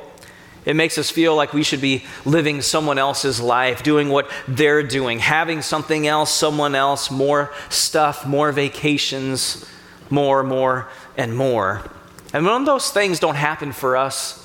It 0.63 0.75
makes 0.75 0.99
us 0.99 1.09
feel 1.09 1.35
like 1.35 1.53
we 1.53 1.63
should 1.63 1.81
be 1.81 2.03
living 2.25 2.61
someone 2.61 2.99
else's 2.99 3.39
life, 3.39 3.81
doing 3.81 4.09
what 4.09 4.29
they're 4.47 4.83
doing, 4.83 5.17
having 5.17 5.63
something 5.63 6.05
else, 6.05 6.31
someone 6.31 6.75
else, 6.75 7.09
more 7.09 7.51
stuff, 7.69 8.27
more 8.27 8.51
vacations, 8.51 9.65
more, 10.11 10.43
more, 10.43 10.89
and 11.17 11.35
more. 11.35 11.89
And 12.33 12.45
when 12.45 12.63
those 12.63 12.91
things 12.91 13.19
don't 13.19 13.35
happen 13.35 13.71
for 13.71 13.97
us, 13.97 14.37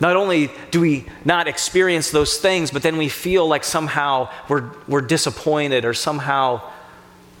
not 0.00 0.16
only 0.16 0.50
do 0.70 0.80
we 0.80 1.06
not 1.24 1.48
experience 1.48 2.10
those 2.10 2.38
things, 2.38 2.70
but 2.70 2.82
then 2.82 2.96
we 2.96 3.08
feel 3.08 3.46
like 3.46 3.64
somehow 3.64 4.28
we're, 4.48 4.70
we're 4.86 5.00
disappointed 5.00 5.84
or 5.84 5.94
somehow 5.94 6.62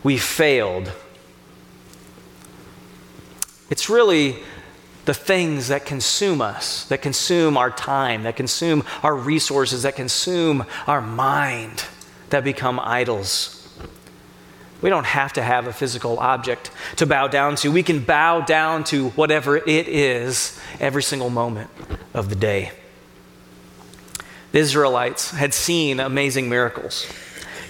we 0.02 0.16
failed. 0.16 0.90
It's 3.68 3.90
really 3.90 4.36
the 5.04 5.14
things 5.14 5.68
that 5.68 5.84
consume 5.84 6.40
us, 6.40 6.84
that 6.86 7.02
consume 7.02 7.56
our 7.56 7.70
time, 7.70 8.24
that 8.24 8.36
consume 8.36 8.84
our 9.02 9.14
resources, 9.14 9.82
that 9.82 9.96
consume 9.96 10.64
our 10.86 11.00
mind, 11.00 11.84
that 12.30 12.42
become 12.42 12.80
idols. 12.80 13.55
We 14.86 14.90
don't 14.90 15.04
have 15.04 15.32
to 15.32 15.42
have 15.42 15.66
a 15.66 15.72
physical 15.72 16.20
object 16.20 16.70
to 16.98 17.06
bow 17.06 17.26
down 17.26 17.56
to. 17.56 17.72
We 17.72 17.82
can 17.82 18.04
bow 18.04 18.42
down 18.42 18.84
to 18.84 19.08
whatever 19.10 19.56
it 19.56 19.88
is 19.88 20.56
every 20.78 21.02
single 21.02 21.28
moment 21.28 21.70
of 22.14 22.28
the 22.28 22.36
day. 22.36 22.70
The 24.52 24.60
Israelites 24.60 25.32
had 25.32 25.52
seen 25.52 25.98
amazing 25.98 26.48
miracles. 26.48 27.04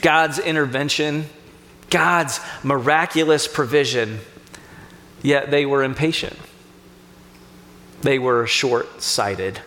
God's 0.03 0.39
intervention, 0.39 1.25
God's 1.89 2.39
miraculous 2.63 3.49
provision, 3.49 4.19
yet 5.23 5.51
they 5.51 5.65
were 5.65 5.83
impatient. 5.83 6.37
They 8.03 8.19
were 8.19 8.47
short 8.47 9.01
sighted. 9.01 9.63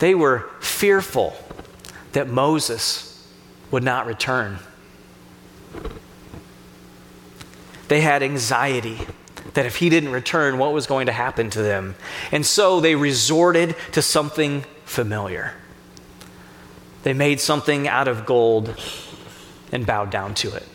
They 0.00 0.14
were 0.14 0.50
fearful 0.60 1.34
that 2.12 2.28
Moses 2.28 3.26
would 3.70 3.82
not 3.82 4.06
return. 4.06 4.58
They 7.94 8.00
had 8.00 8.24
anxiety 8.24 8.98
that 9.52 9.66
if 9.66 9.76
he 9.76 9.88
didn't 9.88 10.10
return, 10.10 10.58
what 10.58 10.72
was 10.72 10.84
going 10.88 11.06
to 11.06 11.12
happen 11.12 11.48
to 11.50 11.62
them? 11.62 11.94
And 12.32 12.44
so 12.44 12.80
they 12.80 12.96
resorted 12.96 13.76
to 13.92 14.02
something 14.02 14.64
familiar. 14.84 15.54
They 17.04 17.12
made 17.12 17.38
something 17.38 17.86
out 17.86 18.08
of 18.08 18.26
gold 18.26 18.76
and 19.70 19.86
bowed 19.86 20.10
down 20.10 20.34
to 20.34 20.52
it, 20.56 20.66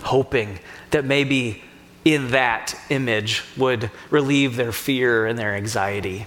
hoping 0.00 0.60
that 0.92 1.04
maybe 1.04 1.62
in 2.06 2.30
that 2.30 2.74
image 2.88 3.44
would 3.58 3.90
relieve 4.08 4.56
their 4.56 4.72
fear 4.72 5.26
and 5.26 5.38
their 5.38 5.54
anxiety. 5.54 6.24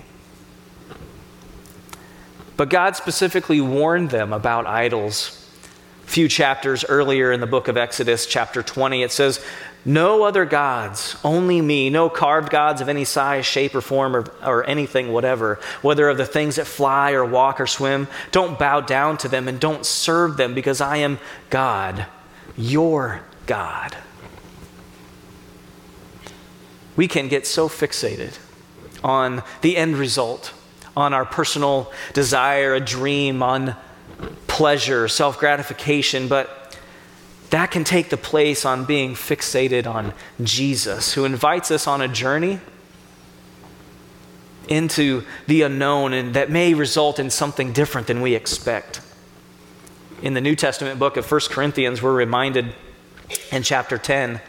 But 2.55 2.69
God 2.69 2.95
specifically 2.95 3.61
warned 3.61 4.11
them 4.11 4.31
about 4.31 4.67
idols. 4.67 5.41
A 6.03 6.07
few 6.07 6.27
chapters 6.27 6.85
earlier 6.87 7.31
in 7.31 7.39
the 7.39 7.47
book 7.47 7.67
of 7.67 7.77
Exodus, 7.77 8.27
chapter 8.27 8.61
20, 8.61 9.01
it 9.01 9.11
says, 9.11 9.43
No 9.87 10.23
other 10.23 10.45
gods, 10.45 11.15
only 11.23 11.61
me, 11.61 11.91
no 11.91 12.09
carved 12.09 12.49
gods 12.49 12.81
of 12.81 12.89
any 12.89 13.05
size, 13.05 13.45
shape, 13.45 13.75
or 13.75 13.81
form, 13.81 14.15
or, 14.15 14.25
or 14.43 14.63
anything, 14.65 15.13
whatever, 15.13 15.59
whether 15.83 16.09
of 16.09 16.17
the 16.17 16.25
things 16.25 16.55
that 16.55 16.65
fly 16.65 17.11
or 17.11 17.23
walk 17.23 17.61
or 17.61 17.67
swim. 17.67 18.07
Don't 18.31 18.57
bow 18.57 18.81
down 18.81 19.17
to 19.19 19.27
them 19.27 19.47
and 19.47 19.59
don't 19.59 19.85
serve 19.85 20.37
them 20.37 20.55
because 20.55 20.81
I 20.81 20.97
am 20.97 21.19
God, 21.51 22.07
your 22.57 23.21
God 23.45 23.95
we 26.95 27.07
can 27.07 27.27
get 27.27 27.45
so 27.45 27.67
fixated 27.67 28.37
on 29.03 29.43
the 29.61 29.77
end 29.77 29.97
result, 29.97 30.53
on 30.95 31.13
our 31.13 31.25
personal 31.25 31.91
desire, 32.13 32.73
a 32.73 32.79
dream, 32.79 33.43
on 33.43 33.75
pleasure, 34.47 35.07
self 35.07 35.37
gratification, 35.37 36.27
but 36.27 36.54
that 37.49 37.71
can 37.71 37.83
take 37.83 38.09
the 38.09 38.17
place 38.17 38.65
on 38.65 38.85
being 38.85 39.13
fixated 39.13 39.87
on 39.87 40.13
Jesus, 40.43 41.13
who 41.13 41.25
invites 41.25 41.71
us 41.71 41.87
on 41.87 42.01
a 42.01 42.07
journey 42.07 42.59
into 44.67 45.23
the 45.47 45.61
unknown 45.61 46.13
and 46.13 46.33
that 46.33 46.49
may 46.49 46.73
result 46.73 47.19
in 47.19 47.29
something 47.29 47.71
different 47.71 48.07
than 48.07 48.21
we 48.21 48.33
expect. 48.33 49.01
In 50.21 50.33
the 50.33 50.41
New 50.41 50.55
Testament 50.55 50.97
book 50.97 51.17
of 51.17 51.31
1 51.31 51.41
Corinthians, 51.49 52.01
we're 52.01 52.15
reminded 52.15 52.73
in 53.51 53.63
chapter 53.63 53.97
10 53.97 54.41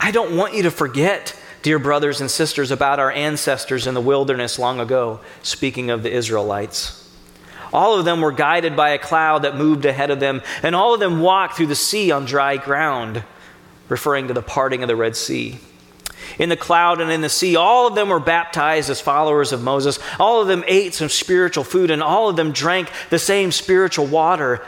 I 0.00 0.10
don't 0.10 0.36
want 0.36 0.54
you 0.54 0.64
to 0.64 0.70
forget 0.70 1.36
dear 1.62 1.78
brothers 1.78 2.20
and 2.20 2.30
sisters, 2.30 2.70
about 2.70 2.98
our 2.98 3.12
ancestors 3.12 3.86
in 3.86 3.94
the 3.94 4.00
wilderness 4.00 4.58
long 4.58 4.80
ago, 4.80 5.20
speaking 5.42 5.90
of 5.90 6.02
the 6.02 6.12
Israelites. 6.12 7.01
All 7.72 7.98
of 7.98 8.04
them 8.04 8.20
were 8.20 8.32
guided 8.32 8.76
by 8.76 8.90
a 8.90 8.98
cloud 8.98 9.42
that 9.42 9.56
moved 9.56 9.84
ahead 9.84 10.10
of 10.10 10.20
them, 10.20 10.42
and 10.62 10.74
all 10.74 10.94
of 10.94 11.00
them 11.00 11.20
walked 11.20 11.56
through 11.56 11.66
the 11.66 11.74
sea 11.74 12.10
on 12.10 12.24
dry 12.24 12.56
ground, 12.56 13.24
referring 13.88 14.28
to 14.28 14.34
the 14.34 14.42
parting 14.42 14.82
of 14.82 14.88
the 14.88 14.96
Red 14.96 15.16
Sea. 15.16 15.58
In 16.38 16.48
the 16.48 16.56
cloud 16.56 17.00
and 17.00 17.10
in 17.10 17.20
the 17.20 17.28
sea, 17.28 17.56
all 17.56 17.86
of 17.86 17.94
them 17.94 18.08
were 18.08 18.20
baptized 18.20 18.90
as 18.90 19.00
followers 19.00 19.52
of 19.52 19.62
Moses. 19.62 19.98
All 20.18 20.40
of 20.40 20.48
them 20.48 20.64
ate 20.66 20.94
some 20.94 21.08
spiritual 21.08 21.64
food, 21.64 21.90
and 21.90 22.02
all 22.02 22.28
of 22.28 22.36
them 22.36 22.52
drank 22.52 22.90
the 23.10 23.18
same 23.18 23.52
spiritual 23.52 24.06
water. 24.06 24.64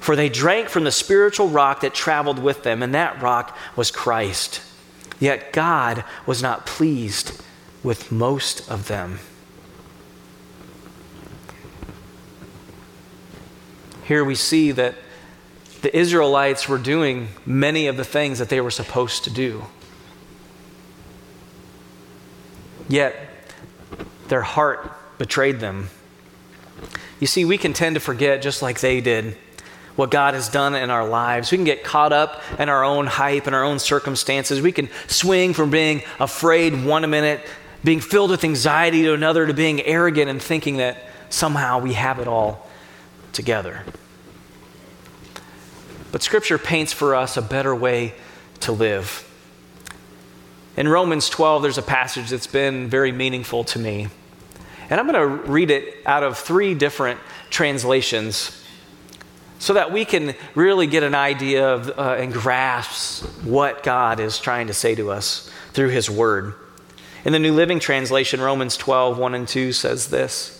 For 0.00 0.16
they 0.16 0.28
drank 0.28 0.68
from 0.68 0.84
the 0.84 0.90
spiritual 0.90 1.48
rock 1.48 1.80
that 1.80 1.94
traveled 1.94 2.38
with 2.38 2.62
them, 2.62 2.82
and 2.82 2.94
that 2.94 3.22
rock 3.22 3.56
was 3.76 3.90
Christ. 3.90 4.62
Yet 5.18 5.52
God 5.52 6.04
was 6.26 6.42
not 6.42 6.66
pleased 6.66 7.42
with 7.82 8.10
most 8.10 8.68
of 8.70 8.88
them. 8.88 9.18
Here 14.10 14.24
we 14.24 14.34
see 14.34 14.72
that 14.72 14.96
the 15.82 15.96
Israelites 15.96 16.68
were 16.68 16.78
doing 16.78 17.28
many 17.46 17.86
of 17.86 17.96
the 17.96 18.02
things 18.02 18.40
that 18.40 18.48
they 18.48 18.60
were 18.60 18.72
supposed 18.72 19.22
to 19.22 19.30
do. 19.30 19.66
Yet 22.88 23.14
their 24.26 24.42
heart 24.42 24.90
betrayed 25.16 25.60
them. 25.60 25.90
You 27.20 27.28
see, 27.28 27.44
we 27.44 27.56
can 27.56 27.72
tend 27.72 27.94
to 27.94 28.00
forget, 28.00 28.42
just 28.42 28.62
like 28.62 28.80
they 28.80 29.00
did, 29.00 29.36
what 29.94 30.10
God 30.10 30.34
has 30.34 30.48
done 30.48 30.74
in 30.74 30.90
our 30.90 31.06
lives. 31.06 31.52
We 31.52 31.58
can 31.58 31.64
get 31.64 31.84
caught 31.84 32.12
up 32.12 32.42
in 32.58 32.68
our 32.68 32.82
own 32.82 33.06
hype 33.06 33.46
and 33.46 33.54
our 33.54 33.62
own 33.62 33.78
circumstances. 33.78 34.60
We 34.60 34.72
can 34.72 34.88
swing 35.06 35.54
from 35.54 35.70
being 35.70 36.02
afraid 36.18 36.84
one 36.84 37.08
minute, 37.08 37.46
being 37.84 38.00
filled 38.00 38.32
with 38.32 38.42
anxiety 38.42 39.04
to 39.04 39.14
another, 39.14 39.46
to 39.46 39.54
being 39.54 39.80
arrogant 39.82 40.28
and 40.28 40.42
thinking 40.42 40.78
that 40.78 41.00
somehow 41.28 41.78
we 41.78 41.92
have 41.92 42.18
it 42.18 42.26
all 42.26 42.68
together. 43.32 43.84
But 46.12 46.22
Scripture 46.22 46.58
paints 46.58 46.92
for 46.92 47.14
us 47.14 47.36
a 47.36 47.42
better 47.42 47.74
way 47.74 48.14
to 48.60 48.72
live. 48.72 49.26
In 50.76 50.88
Romans 50.88 51.28
12, 51.28 51.62
there's 51.62 51.78
a 51.78 51.82
passage 51.82 52.30
that's 52.30 52.46
been 52.46 52.88
very 52.88 53.12
meaningful 53.12 53.64
to 53.64 53.78
me. 53.78 54.08
And 54.88 54.98
I'm 54.98 55.06
going 55.06 55.20
to 55.20 55.50
read 55.50 55.70
it 55.70 55.98
out 56.06 56.22
of 56.22 56.36
three 56.36 56.74
different 56.74 57.20
translations 57.48 58.56
so 59.60 59.74
that 59.74 59.92
we 59.92 60.04
can 60.04 60.34
really 60.54 60.86
get 60.86 61.02
an 61.02 61.14
idea 61.14 61.68
of, 61.68 61.90
uh, 61.98 62.16
and 62.18 62.32
grasp 62.32 63.24
what 63.44 63.82
God 63.82 64.18
is 64.18 64.38
trying 64.38 64.68
to 64.68 64.74
say 64.74 64.94
to 64.94 65.10
us 65.10 65.50
through 65.72 65.90
His 65.90 66.10
Word. 66.10 66.54
In 67.24 67.32
the 67.32 67.38
New 67.38 67.52
Living 67.52 67.78
Translation, 67.78 68.40
Romans 68.40 68.76
12, 68.78 69.18
1 69.18 69.34
and 69.34 69.46
2 69.46 69.72
says 69.72 70.08
this 70.08 70.59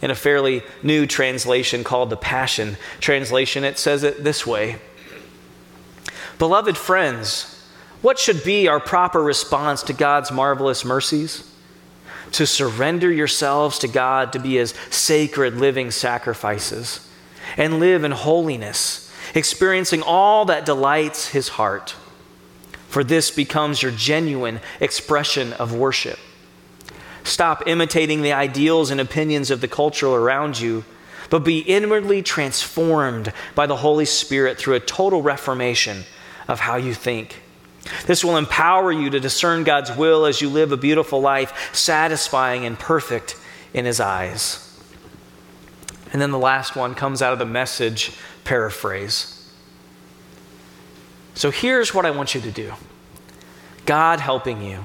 In 0.00 0.10
a 0.10 0.14
fairly 0.14 0.62
new 0.82 1.06
translation 1.06 1.82
called 1.82 2.10
the 2.10 2.16
Passion 2.16 2.76
Translation, 3.00 3.64
it 3.64 3.78
says 3.78 4.04
it 4.04 4.22
this 4.24 4.46
way 4.46 4.76
Beloved 6.38 6.76
friends, 6.76 7.66
what 8.00 8.18
should 8.18 8.44
be 8.44 8.68
our 8.68 8.78
proper 8.78 9.22
response 9.22 9.82
to 9.84 9.92
God's 9.92 10.30
marvelous 10.30 10.84
mercies? 10.84 11.48
to 12.32 12.46
surrender 12.46 13.10
yourselves 13.10 13.78
to 13.80 13.88
God 13.88 14.32
to 14.32 14.38
be 14.38 14.58
as 14.58 14.74
sacred 14.90 15.56
living 15.56 15.90
sacrifices 15.90 17.06
and 17.56 17.80
live 17.80 18.04
in 18.04 18.12
holiness, 18.12 19.12
experiencing 19.34 20.02
all 20.02 20.44
that 20.46 20.66
delights 20.66 21.28
his 21.28 21.48
heart. 21.48 21.96
For 22.88 23.04
this 23.04 23.30
becomes 23.30 23.82
your 23.82 23.92
genuine 23.92 24.60
expression 24.80 25.52
of 25.54 25.74
worship. 25.74 26.18
Stop 27.28 27.66
imitating 27.66 28.22
the 28.22 28.32
ideals 28.32 28.90
and 28.90 29.00
opinions 29.00 29.50
of 29.50 29.60
the 29.60 29.68
culture 29.68 30.08
around 30.08 30.58
you, 30.58 30.84
but 31.30 31.44
be 31.44 31.58
inwardly 31.58 32.22
transformed 32.22 33.32
by 33.54 33.66
the 33.66 33.76
Holy 33.76 34.04
Spirit 34.04 34.58
through 34.58 34.74
a 34.74 34.80
total 34.80 35.22
reformation 35.22 36.04
of 36.48 36.60
how 36.60 36.76
you 36.76 36.94
think 36.94 37.42
this 38.06 38.24
will 38.24 38.36
empower 38.36 38.92
you 38.92 39.10
to 39.10 39.20
discern 39.20 39.64
God's 39.64 39.94
will 39.94 40.26
as 40.26 40.40
you 40.40 40.48
live 40.48 40.72
a 40.72 40.76
beautiful 40.76 41.20
life, 41.20 41.74
satisfying 41.74 42.64
and 42.64 42.78
perfect 42.78 43.36
in 43.72 43.84
His 43.84 44.00
eyes. 44.00 44.64
And 46.12 46.20
then 46.20 46.30
the 46.30 46.38
last 46.38 46.76
one 46.76 46.94
comes 46.94 47.22
out 47.22 47.32
of 47.32 47.38
the 47.38 47.46
message 47.46 48.12
paraphrase. 48.44 49.34
So 51.34 51.50
here's 51.50 51.94
what 51.94 52.06
I 52.06 52.10
want 52.10 52.34
you 52.34 52.40
to 52.40 52.50
do 52.50 52.72
God 53.86 54.20
helping 54.20 54.62
you. 54.62 54.84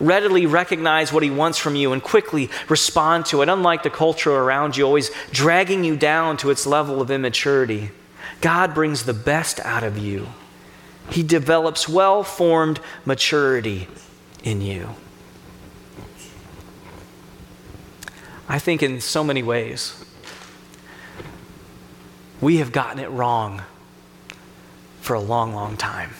Readily 0.00 0.46
recognize 0.46 1.12
what 1.12 1.22
He 1.22 1.30
wants 1.30 1.58
from 1.58 1.76
you 1.76 1.92
and 1.92 2.02
quickly 2.02 2.50
respond 2.68 3.26
to 3.26 3.42
it, 3.42 3.48
unlike 3.48 3.82
the 3.82 3.90
culture 3.90 4.32
around 4.32 4.76
you, 4.76 4.84
always 4.84 5.10
dragging 5.30 5.84
you 5.84 5.96
down 5.96 6.36
to 6.38 6.50
its 6.50 6.66
level 6.66 7.00
of 7.00 7.10
immaturity. 7.10 7.90
God 8.40 8.74
brings 8.74 9.04
the 9.04 9.14
best 9.14 9.60
out 9.60 9.84
of 9.84 9.98
you 9.98 10.28
he 11.10 11.22
develops 11.22 11.88
well 11.88 12.22
formed 12.22 12.80
maturity 13.04 13.88
in 14.42 14.60
you. 14.60 14.90
I 18.48 18.58
think 18.58 18.82
in 18.82 19.00
so 19.00 19.22
many 19.22 19.42
ways, 19.42 20.04
we 22.40 22.56
have 22.56 22.72
gotten 22.72 22.98
it 22.98 23.10
wrong 23.10 23.62
for 25.00 25.14
a 25.14 25.20
long, 25.20 25.54
long 25.54 25.76
time. 25.76 26.10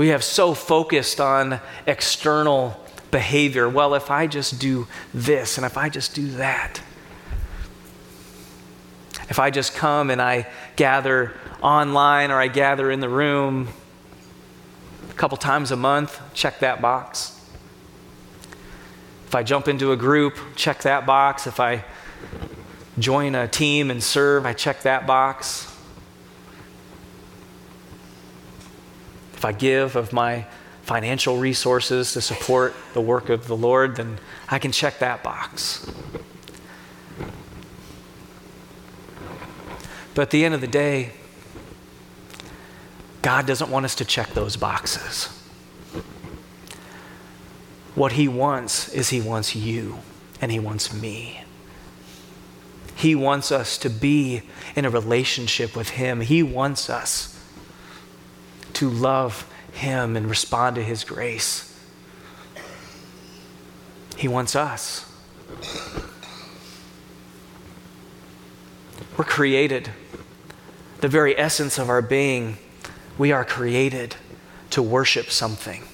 We 0.00 0.08
have 0.08 0.24
so 0.24 0.54
focused 0.54 1.20
on 1.20 1.60
external 1.86 2.82
behavior. 3.10 3.68
Well, 3.68 3.94
if 3.94 4.10
I 4.10 4.28
just 4.28 4.58
do 4.58 4.88
this 5.12 5.58
and 5.58 5.66
if 5.66 5.76
I 5.76 5.90
just 5.90 6.14
do 6.14 6.26
that, 6.38 6.80
if 9.28 9.38
I 9.38 9.50
just 9.50 9.74
come 9.74 10.08
and 10.08 10.22
I 10.22 10.46
gather 10.76 11.34
online 11.60 12.30
or 12.30 12.40
I 12.40 12.48
gather 12.48 12.90
in 12.90 13.00
the 13.00 13.10
room 13.10 13.68
a 15.10 15.12
couple 15.12 15.36
times 15.36 15.70
a 15.70 15.76
month, 15.76 16.18
check 16.32 16.60
that 16.60 16.80
box. 16.80 17.38
If 19.26 19.34
I 19.34 19.42
jump 19.42 19.68
into 19.68 19.92
a 19.92 19.98
group, 19.98 20.38
check 20.56 20.80
that 20.80 21.04
box. 21.04 21.46
If 21.46 21.60
I 21.60 21.84
join 22.98 23.34
a 23.34 23.46
team 23.46 23.90
and 23.90 24.02
serve, 24.02 24.46
I 24.46 24.54
check 24.54 24.80
that 24.80 25.06
box. 25.06 25.69
If 29.40 29.46
I 29.46 29.52
give 29.52 29.96
of 29.96 30.12
my 30.12 30.44
financial 30.82 31.38
resources 31.38 32.12
to 32.12 32.20
support 32.20 32.74
the 32.92 33.00
work 33.00 33.30
of 33.30 33.46
the 33.46 33.56
Lord, 33.56 33.96
then 33.96 34.18
I 34.50 34.58
can 34.58 34.70
check 34.70 34.98
that 34.98 35.22
box. 35.22 35.90
But 40.14 40.20
at 40.20 40.30
the 40.30 40.44
end 40.44 40.52
of 40.52 40.60
the 40.60 40.66
day, 40.66 41.12
God 43.22 43.46
doesn't 43.46 43.70
want 43.70 43.86
us 43.86 43.94
to 43.94 44.04
check 44.04 44.28
those 44.34 44.58
boxes. 44.58 45.28
What 47.94 48.12
He 48.12 48.28
wants 48.28 48.90
is 48.90 49.08
He 49.08 49.22
wants 49.22 49.56
you 49.56 50.00
and 50.42 50.52
He 50.52 50.58
wants 50.58 50.92
me. 50.92 51.44
He 52.94 53.14
wants 53.14 53.50
us 53.50 53.78
to 53.78 53.88
be 53.88 54.42
in 54.76 54.84
a 54.84 54.90
relationship 54.90 55.74
with 55.74 55.88
Him. 55.88 56.20
He 56.20 56.42
wants 56.42 56.90
us 56.90 57.39
to 58.80 58.88
love 58.88 59.46
Him 59.74 60.16
and 60.16 60.30
respond 60.30 60.76
to 60.76 60.82
His 60.82 61.04
grace. 61.04 61.78
He 64.16 64.26
wants 64.26 64.56
us. 64.56 65.06
We're 69.18 69.26
created. 69.26 69.90
The 71.02 71.08
very 71.08 71.38
essence 71.38 71.76
of 71.76 71.90
our 71.90 72.00
being 72.00 72.56
we 73.18 73.32
are 73.32 73.44
created 73.44 74.16
to 74.70 74.80
worship 74.80 75.30
something. 75.30 75.84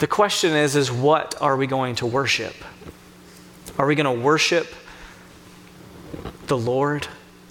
The 0.00 0.06
question 0.06 0.52
is 0.52 0.76
is 0.76 0.92
what 0.92 1.34
are 1.40 1.56
we 1.56 1.66
going 1.66 1.94
to 1.94 2.04
worship? 2.04 2.56
Are 3.78 3.86
we 3.86 3.94
going 3.94 4.18
to 4.18 4.22
worship 4.22 4.66
the 6.48 6.58
Lord, 6.58 7.08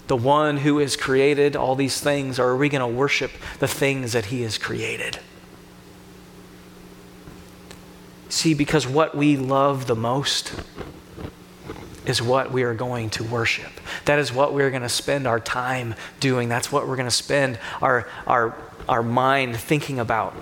the 0.08 0.16
one 0.16 0.58
who 0.58 0.78
has 0.78 0.96
created 0.96 1.56
all 1.56 1.74
these 1.74 2.00
things, 2.00 2.38
or 2.38 2.48
are 2.48 2.56
we 2.56 2.68
going 2.68 2.80
to 2.80 2.86
worship 2.86 3.30
the 3.58 3.68
things 3.68 4.12
that 4.12 4.26
he 4.26 4.42
has 4.42 4.58
created? 4.58 5.18
See, 8.28 8.54
because 8.54 8.86
what 8.86 9.14
we 9.14 9.36
love 9.36 9.86
the 9.86 9.94
most 9.94 10.54
is 12.06 12.20
what 12.20 12.50
we 12.50 12.62
are 12.62 12.74
going 12.74 13.10
to 13.10 13.22
worship. 13.22 13.70
That 14.06 14.18
is 14.18 14.32
what 14.32 14.52
we're 14.52 14.70
going 14.70 14.82
to 14.82 14.88
spend 14.88 15.26
our 15.26 15.38
time 15.38 15.94
doing. 16.18 16.48
That's 16.48 16.72
what 16.72 16.88
we're 16.88 16.96
going 16.96 17.06
to 17.06 17.10
spend 17.10 17.58
our, 17.80 18.08
our, 18.26 18.56
our 18.88 19.02
mind 19.02 19.56
thinking 19.56 20.00
about. 20.00 20.34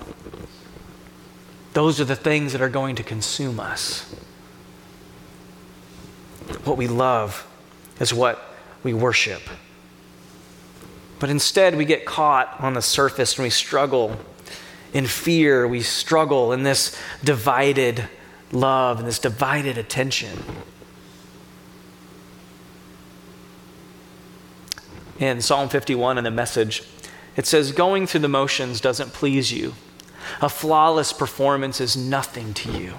Those 1.75 2.01
are 2.01 2.05
the 2.05 2.17
things 2.17 2.53
that 2.53 2.63
are 2.63 2.69
going 2.69 2.97
to 2.97 3.03
consume 3.03 3.61
us. 3.61 4.03
what 6.65 6.77
we 6.77 6.89
love 6.89 7.47
is 8.01 8.15
what 8.15 8.50
we 8.83 8.93
worship. 8.95 9.43
But 11.19 11.31
instead, 11.31 11.77
we 11.77 11.85
get 11.85 12.07
caught 12.07 12.57
on 12.61 12.75
the 12.75 12.83
surface 12.83 13.37
and 13.37 13.45
we 13.45 13.51
struggle 13.51 14.17
in 14.93 15.07
fear. 15.07 15.69
We 15.69 15.83
struggle 15.83 16.53
in 16.53 16.63
this 16.63 16.99
divided 17.23 18.09
love 18.53 18.99
and 18.99 19.07
this 19.07 19.19
divided 19.19 19.79
attention. 19.79 20.43
In 25.19 25.43
Psalm 25.43 25.69
51 25.69 26.17
in 26.17 26.25
the 26.25 26.31
message, 26.31 26.83
it 27.37 27.47
says, 27.47 27.73
Going 27.73 28.07
through 28.07 28.21
the 28.21 28.29
motions 28.29 28.81
doesn't 28.81 29.13
please 29.13 29.53
you. 29.53 29.75
A 30.41 30.49
flawless 30.49 31.13
performance 31.13 31.81
is 31.81 31.97
nothing 31.97 32.55
to 32.55 32.73
you. 32.73 32.95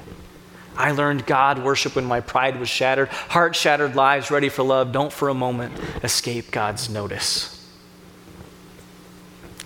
I 0.78 0.92
learned 0.92 1.26
God 1.26 1.64
worship 1.64 1.96
when 1.96 2.06
my 2.06 2.22
pride 2.22 2.60
was 2.60 2.70
shattered. 2.70 3.10
Heart 3.10 3.56
shattered 3.56 3.96
lives 3.96 4.32
ready 4.32 4.50
for 4.50 4.64
love 4.64 4.92
don't 4.92 5.12
for 5.12 5.30
a 5.30 5.34
moment 5.34 5.74
escape 6.04 6.52
God's 6.52 6.90
notice. 6.90 7.58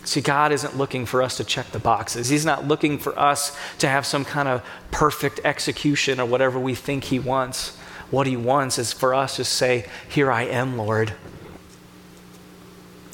See, 0.03 0.21
God 0.21 0.51
isn't 0.51 0.77
looking 0.77 1.05
for 1.05 1.23
us 1.23 1.37
to 1.37 1.43
check 1.43 1.71
the 1.71 1.79
boxes. 1.79 2.29
He's 2.29 2.45
not 2.45 2.67
looking 2.67 2.99
for 2.99 3.17
us 3.17 3.57
to 3.79 3.87
have 3.87 4.05
some 4.05 4.23
kind 4.23 4.47
of 4.47 4.63
perfect 4.91 5.39
execution 5.43 6.19
or 6.19 6.25
whatever 6.25 6.59
we 6.59 6.75
think 6.75 7.05
He 7.05 7.17
wants. 7.17 7.75
What 8.11 8.27
He 8.27 8.37
wants 8.37 8.77
is 8.77 8.93
for 8.93 9.15
us 9.15 9.35
to 9.37 9.43
say, 9.43 9.87
Here 10.07 10.31
I 10.31 10.43
am, 10.43 10.77
Lord. 10.77 11.13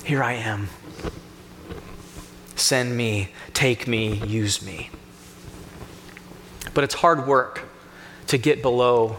Here 0.03 0.21
I 0.21 0.33
am. 0.33 0.67
Send 2.55 2.97
me, 2.97 3.29
take 3.53 3.87
me, 3.87 4.15
use 4.25 4.61
me. 4.61 4.89
But 6.73 6.83
it's 6.83 6.95
hard 6.95 7.25
work 7.25 7.70
to 8.31 8.37
get 8.37 8.61
below 8.61 9.17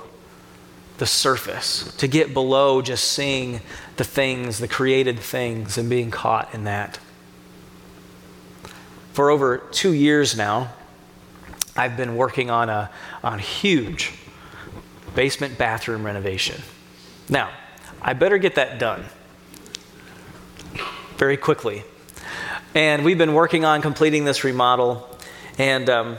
the 0.96 1.04
surface, 1.04 1.94
to 1.98 2.08
get 2.08 2.32
below 2.32 2.80
just 2.80 3.12
seeing 3.12 3.60
the 3.98 4.04
things, 4.04 4.58
the 4.58 4.66
created 4.66 5.18
things, 5.18 5.76
and 5.76 5.90
being 5.90 6.10
caught 6.10 6.54
in 6.54 6.64
that. 6.64 6.98
For 9.12 9.28
over 9.28 9.58
two 9.70 9.92
years 9.92 10.34
now, 10.34 10.72
I've 11.76 11.94
been 11.94 12.16
working 12.16 12.48
on 12.50 12.70
a, 12.70 12.90
on 13.22 13.38
huge 13.38 14.14
basement 15.14 15.58
bathroom 15.58 16.06
renovation. 16.06 16.62
Now, 17.28 17.50
I 18.00 18.14
better 18.14 18.38
get 18.38 18.54
that 18.54 18.78
done 18.78 19.04
very 21.18 21.36
quickly. 21.36 21.84
And 22.74 23.04
we've 23.04 23.18
been 23.18 23.34
working 23.34 23.66
on 23.66 23.82
completing 23.82 24.24
this 24.24 24.42
remodel. 24.42 25.06
And 25.58 25.90
um, 25.90 26.16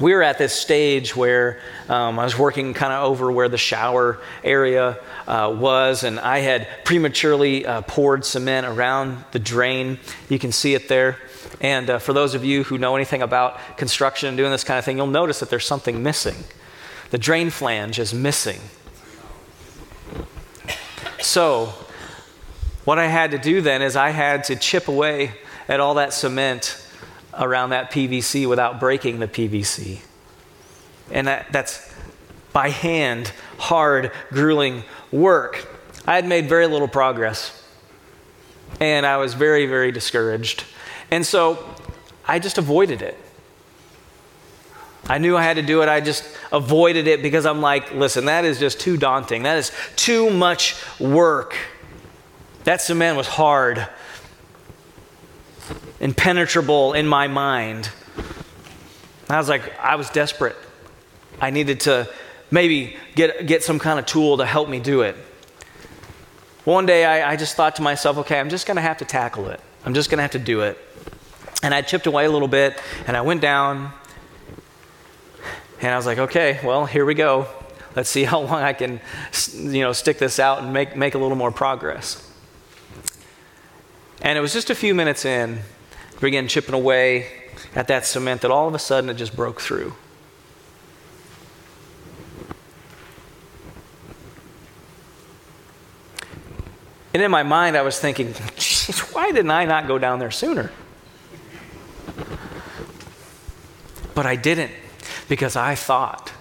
we 0.00 0.12
were 0.12 0.22
at 0.22 0.38
this 0.38 0.52
stage 0.52 1.14
where 1.14 1.60
um, 1.88 2.18
I 2.18 2.24
was 2.24 2.36
working 2.36 2.74
kind 2.74 2.92
of 2.92 3.04
over 3.04 3.30
where 3.30 3.48
the 3.48 3.58
shower 3.58 4.20
area 4.42 4.98
uh, 5.28 5.54
was, 5.56 6.02
and 6.02 6.18
I 6.18 6.40
had 6.40 6.66
prematurely 6.84 7.64
uh, 7.64 7.82
poured 7.82 8.24
cement 8.24 8.66
around 8.66 9.24
the 9.30 9.38
drain. 9.38 9.98
You 10.28 10.40
can 10.40 10.50
see 10.50 10.74
it 10.74 10.88
there. 10.88 11.18
And 11.60 11.88
uh, 11.88 11.98
for 12.00 12.12
those 12.12 12.34
of 12.34 12.44
you 12.44 12.64
who 12.64 12.76
know 12.76 12.96
anything 12.96 13.22
about 13.22 13.58
construction 13.76 14.28
and 14.28 14.36
doing 14.36 14.50
this 14.50 14.64
kind 14.64 14.78
of 14.78 14.84
thing, 14.84 14.96
you'll 14.96 15.06
notice 15.06 15.38
that 15.40 15.50
there's 15.50 15.66
something 15.66 16.02
missing. 16.02 16.36
The 17.10 17.18
drain 17.18 17.50
flange 17.50 18.00
is 18.00 18.12
missing. 18.12 18.60
So, 21.20 21.72
what 22.84 22.98
I 22.98 23.06
had 23.06 23.30
to 23.30 23.38
do 23.38 23.60
then 23.60 23.80
is 23.80 23.94
I 23.94 24.10
had 24.10 24.44
to 24.44 24.56
chip 24.56 24.88
away 24.88 25.32
at 25.68 25.78
all 25.78 25.94
that 25.94 26.12
cement 26.12 26.83
around 27.38 27.70
that 27.70 27.90
PVC 27.90 28.48
without 28.48 28.80
breaking 28.80 29.18
the 29.18 29.28
PVC. 29.28 30.00
And 31.10 31.26
that, 31.26 31.52
that's 31.52 31.92
by 32.52 32.70
hand, 32.70 33.32
hard, 33.58 34.12
grueling 34.30 34.84
work. 35.12 35.66
I 36.06 36.14
had 36.14 36.26
made 36.26 36.48
very 36.48 36.66
little 36.66 36.88
progress. 36.88 37.62
And 38.80 39.06
I 39.06 39.18
was 39.18 39.34
very, 39.34 39.66
very 39.66 39.92
discouraged. 39.92 40.64
And 41.10 41.24
so 41.24 41.64
I 42.26 42.38
just 42.38 42.58
avoided 42.58 43.02
it. 43.02 43.16
I 45.06 45.18
knew 45.18 45.36
I 45.36 45.42
had 45.42 45.56
to 45.56 45.62
do 45.62 45.82
it. 45.82 45.88
I 45.88 46.00
just 46.00 46.24
avoided 46.50 47.06
it 47.06 47.22
because 47.22 47.44
I'm 47.44 47.60
like, 47.60 47.92
listen, 47.92 48.24
that 48.24 48.44
is 48.44 48.58
just 48.58 48.80
too 48.80 48.96
daunting. 48.96 49.42
That 49.42 49.58
is 49.58 49.70
too 49.96 50.30
much 50.30 50.76
work. 50.98 51.54
That 52.64 52.80
cement 52.80 53.16
was 53.16 53.28
hard 53.28 53.86
impenetrable 56.04 56.92
in 56.92 57.08
my 57.08 57.26
mind. 57.26 57.88
I 59.28 59.38
was 59.38 59.48
like, 59.48 59.76
I 59.80 59.96
was 59.96 60.10
desperate. 60.10 60.54
I 61.40 61.48
needed 61.48 61.80
to 61.80 62.08
maybe 62.50 62.96
get, 63.14 63.46
get 63.46 63.64
some 63.64 63.78
kind 63.78 63.98
of 63.98 64.04
tool 64.04 64.36
to 64.36 64.44
help 64.44 64.68
me 64.68 64.80
do 64.80 65.00
it. 65.00 65.16
One 66.64 66.84
day 66.84 67.06
I, 67.06 67.32
I 67.32 67.36
just 67.36 67.56
thought 67.56 67.76
to 67.76 67.82
myself, 67.82 68.18
okay, 68.18 68.38
I'm 68.38 68.50
just 68.50 68.66
going 68.66 68.76
to 68.76 68.82
have 68.82 68.98
to 68.98 69.06
tackle 69.06 69.48
it. 69.48 69.60
I'm 69.86 69.94
just 69.94 70.10
going 70.10 70.18
to 70.18 70.22
have 70.22 70.32
to 70.32 70.38
do 70.38 70.60
it. 70.60 70.78
And 71.62 71.74
I 71.74 71.80
chipped 71.80 72.06
away 72.06 72.26
a 72.26 72.30
little 72.30 72.48
bit 72.48 72.78
and 73.06 73.16
I 73.16 73.22
went 73.22 73.40
down 73.40 73.90
and 75.80 75.90
I 75.90 75.96
was 75.96 76.04
like, 76.04 76.18
okay, 76.18 76.60
well, 76.62 76.84
here 76.84 77.06
we 77.06 77.14
go. 77.14 77.46
Let's 77.96 78.10
see 78.10 78.24
how 78.32 78.40
long 78.40 78.62
I 78.62 78.74
can, 78.74 79.00
you 79.54 79.80
know, 79.80 79.92
stick 79.92 80.18
this 80.18 80.38
out 80.38 80.62
and 80.62 80.70
make, 80.70 80.96
make 80.96 81.14
a 81.14 81.18
little 81.18 81.36
more 81.36 81.50
progress. 81.50 82.30
And 84.20 84.36
it 84.36 84.42
was 84.42 84.52
just 84.52 84.68
a 84.68 84.74
few 84.74 84.94
minutes 84.94 85.24
in 85.24 85.60
began 86.20 86.48
chipping 86.48 86.74
away 86.74 87.30
at 87.74 87.88
that 87.88 88.06
cement 88.06 88.42
that 88.42 88.50
all 88.50 88.68
of 88.68 88.74
a 88.74 88.78
sudden 88.78 89.10
it 89.10 89.14
just 89.14 89.34
broke 89.36 89.60
through. 89.60 89.94
And 97.14 97.22
in 97.22 97.30
my 97.30 97.44
mind, 97.44 97.76
I 97.76 97.82
was 97.82 97.98
thinking, 97.98 98.32
why 99.12 99.30
didn't 99.30 99.52
I 99.52 99.64
not 99.64 99.86
go 99.86 99.98
down 99.98 100.18
there 100.18 100.32
sooner? 100.32 100.72
But 104.14 104.26
I 104.26 104.34
didn't 104.36 104.72
because 105.28 105.54
I 105.54 105.76
thought, 105.76 106.32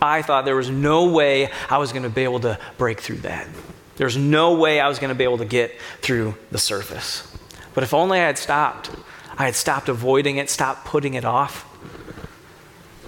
I 0.00 0.22
thought 0.22 0.46
there 0.46 0.56
was 0.56 0.70
no 0.70 1.10
way 1.10 1.50
I 1.68 1.78
was 1.78 1.92
going 1.92 2.04
to 2.04 2.10
be 2.10 2.24
able 2.24 2.40
to 2.40 2.58
break 2.78 3.00
through 3.00 3.18
that. 3.18 3.46
There's 3.96 4.16
no 4.16 4.54
way 4.54 4.80
I 4.80 4.88
was 4.88 4.98
going 4.98 5.10
to 5.10 5.14
be 5.14 5.24
able 5.24 5.38
to 5.38 5.44
get 5.44 5.78
through 6.00 6.34
the 6.50 6.58
surface. 6.58 7.28
But 7.74 7.84
if 7.84 7.94
only 7.94 8.18
I 8.20 8.26
had 8.26 8.38
stopped, 8.38 8.90
I 9.38 9.46
had 9.46 9.54
stopped 9.54 9.88
avoiding 9.88 10.36
it, 10.36 10.50
stopped 10.50 10.84
putting 10.84 11.14
it 11.14 11.24
off, 11.24 11.66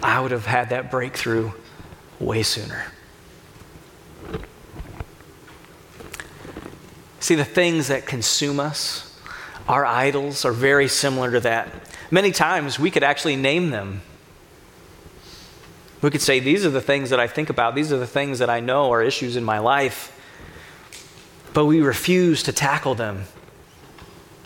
I 0.03 0.21
would 0.21 0.33
have 0.33 0.47
had 0.47 0.71
that 0.71 0.91
breakthrough 0.91 1.53
way 2.19 2.43
sooner. 2.43 2.87
See, 7.21 7.35
the 7.35 7.45
things 7.45 7.89
that 7.89 8.05
consume 8.05 8.61
us, 8.61 9.19
our 9.67 9.87
idols, 9.87 10.45
are 10.45 10.53
very 10.53 10.89
similar 10.89 11.31
to 11.33 11.41
that. 11.41 11.73
Many 12.11 12.33
times 12.33 12.79
we 12.79 12.91
could 12.91 13.03
actually 13.03 13.37
name 13.37 13.71
them. 13.71 14.03
We 16.03 16.11
could 16.11 16.21
say, 16.21 16.39
These 16.39 16.67
are 16.67 16.71
the 16.71 16.83
things 16.83 17.09
that 17.09 17.19
I 17.19 17.27
think 17.27 17.49
about, 17.49 17.75
these 17.75 17.91
are 17.91 17.97
the 17.97 18.07
things 18.07 18.41
that 18.41 18.51
I 18.51 18.61
know 18.61 18.93
are 18.93 19.03
issues 19.03 19.37
in 19.37 19.45
my 19.45 19.59
life. 19.59 20.11
But 21.55 21.65
we 21.65 21.81
refuse 21.81 22.43
to 22.43 22.53
tackle 22.53 22.95
them 22.95 23.25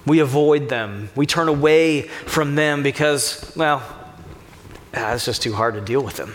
we 0.08 0.20
avoid 0.20 0.68
them. 0.68 1.10
We 1.14 1.26
turn 1.26 1.48
away 1.48 2.02
from 2.02 2.54
them 2.54 2.82
because, 2.82 3.52
well, 3.56 3.82
ah, 4.94 5.14
it's 5.14 5.24
just 5.24 5.42
too 5.42 5.52
hard 5.52 5.74
to 5.74 5.80
deal 5.80 6.02
with 6.02 6.16
them. 6.16 6.34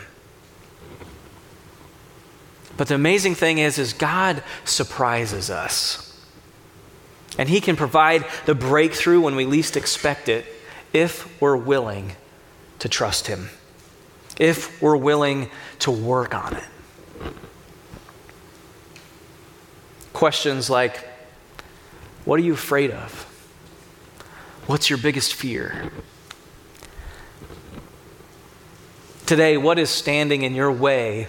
But 2.77 2.87
the 2.87 2.95
amazing 2.95 3.35
thing 3.35 3.57
is, 3.59 3.77
is 3.77 3.93
God 3.93 4.43
surprises 4.65 5.49
us. 5.49 6.09
And 7.37 7.49
He 7.49 7.61
can 7.61 7.75
provide 7.75 8.25
the 8.45 8.55
breakthrough 8.55 9.21
when 9.21 9.35
we 9.35 9.45
least 9.45 9.75
expect 9.77 10.29
it 10.29 10.45
if 10.91 11.41
we're 11.41 11.57
willing 11.57 12.13
to 12.79 12.89
trust 12.89 13.27
Him, 13.27 13.49
if 14.39 14.81
we're 14.81 14.97
willing 14.97 15.49
to 15.79 15.91
work 15.91 16.35
on 16.35 16.55
it. 16.55 16.63
Questions 20.13 20.69
like, 20.69 21.07
What 22.25 22.39
are 22.39 22.43
you 22.43 22.53
afraid 22.53 22.91
of? 22.91 23.32
What's 24.65 24.89
your 24.89 24.97
biggest 24.97 25.33
fear? 25.33 25.91
Today, 29.25 29.57
what 29.57 29.77
is 29.77 29.89
standing 29.89 30.43
in 30.43 30.55
your 30.55 30.71
way 30.71 31.27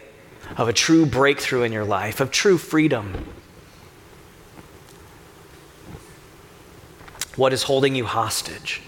of 0.57 0.69
a 0.69 0.73
true 0.73 1.05
breakthrough 1.05 1.63
in 1.63 1.73
your 1.73 1.85
life, 1.85 2.21
of 2.21 2.31
true 2.31 2.59
freedom? 2.59 3.27
What 7.35 7.53
is 7.53 7.65
holding 7.65 7.97
you 7.97 8.05
hostage? 8.05 8.83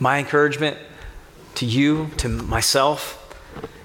My 0.00 0.18
encouragement 0.18 0.78
to 1.56 1.66
you, 1.66 2.10
to 2.16 2.28
myself, 2.30 3.16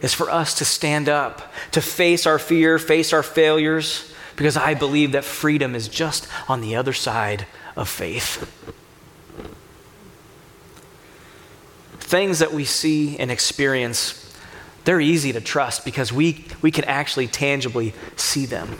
is 0.01 0.13
for 0.13 0.29
us 0.29 0.53
to 0.59 0.65
stand 0.65 1.09
up, 1.09 1.51
to 1.71 1.81
face 1.81 2.25
our 2.25 2.39
fear, 2.39 2.79
face 2.79 3.11
our 3.11 3.23
failures, 3.23 4.13
because 4.37 4.55
I 4.55 4.75
believe 4.75 5.11
that 5.11 5.25
freedom 5.25 5.75
is 5.75 5.89
just 5.89 6.25
on 6.47 6.61
the 6.61 6.77
other 6.77 6.93
side 6.93 7.47
of 7.75 7.89
faith. 7.89 8.49
Things 12.13 12.37
that 12.37 12.53
we 12.53 12.63
see 12.63 13.17
and 13.17 13.31
experience 13.31 14.31
they're 14.85 15.01
easy 15.01 15.33
to 15.33 15.41
trust 15.41 15.83
because 15.83 16.13
we, 16.13 16.45
we 16.61 16.69
can 16.69 16.83
actually 16.83 17.25
tangibly 17.25 17.91
see 18.15 18.45
them. 18.45 18.79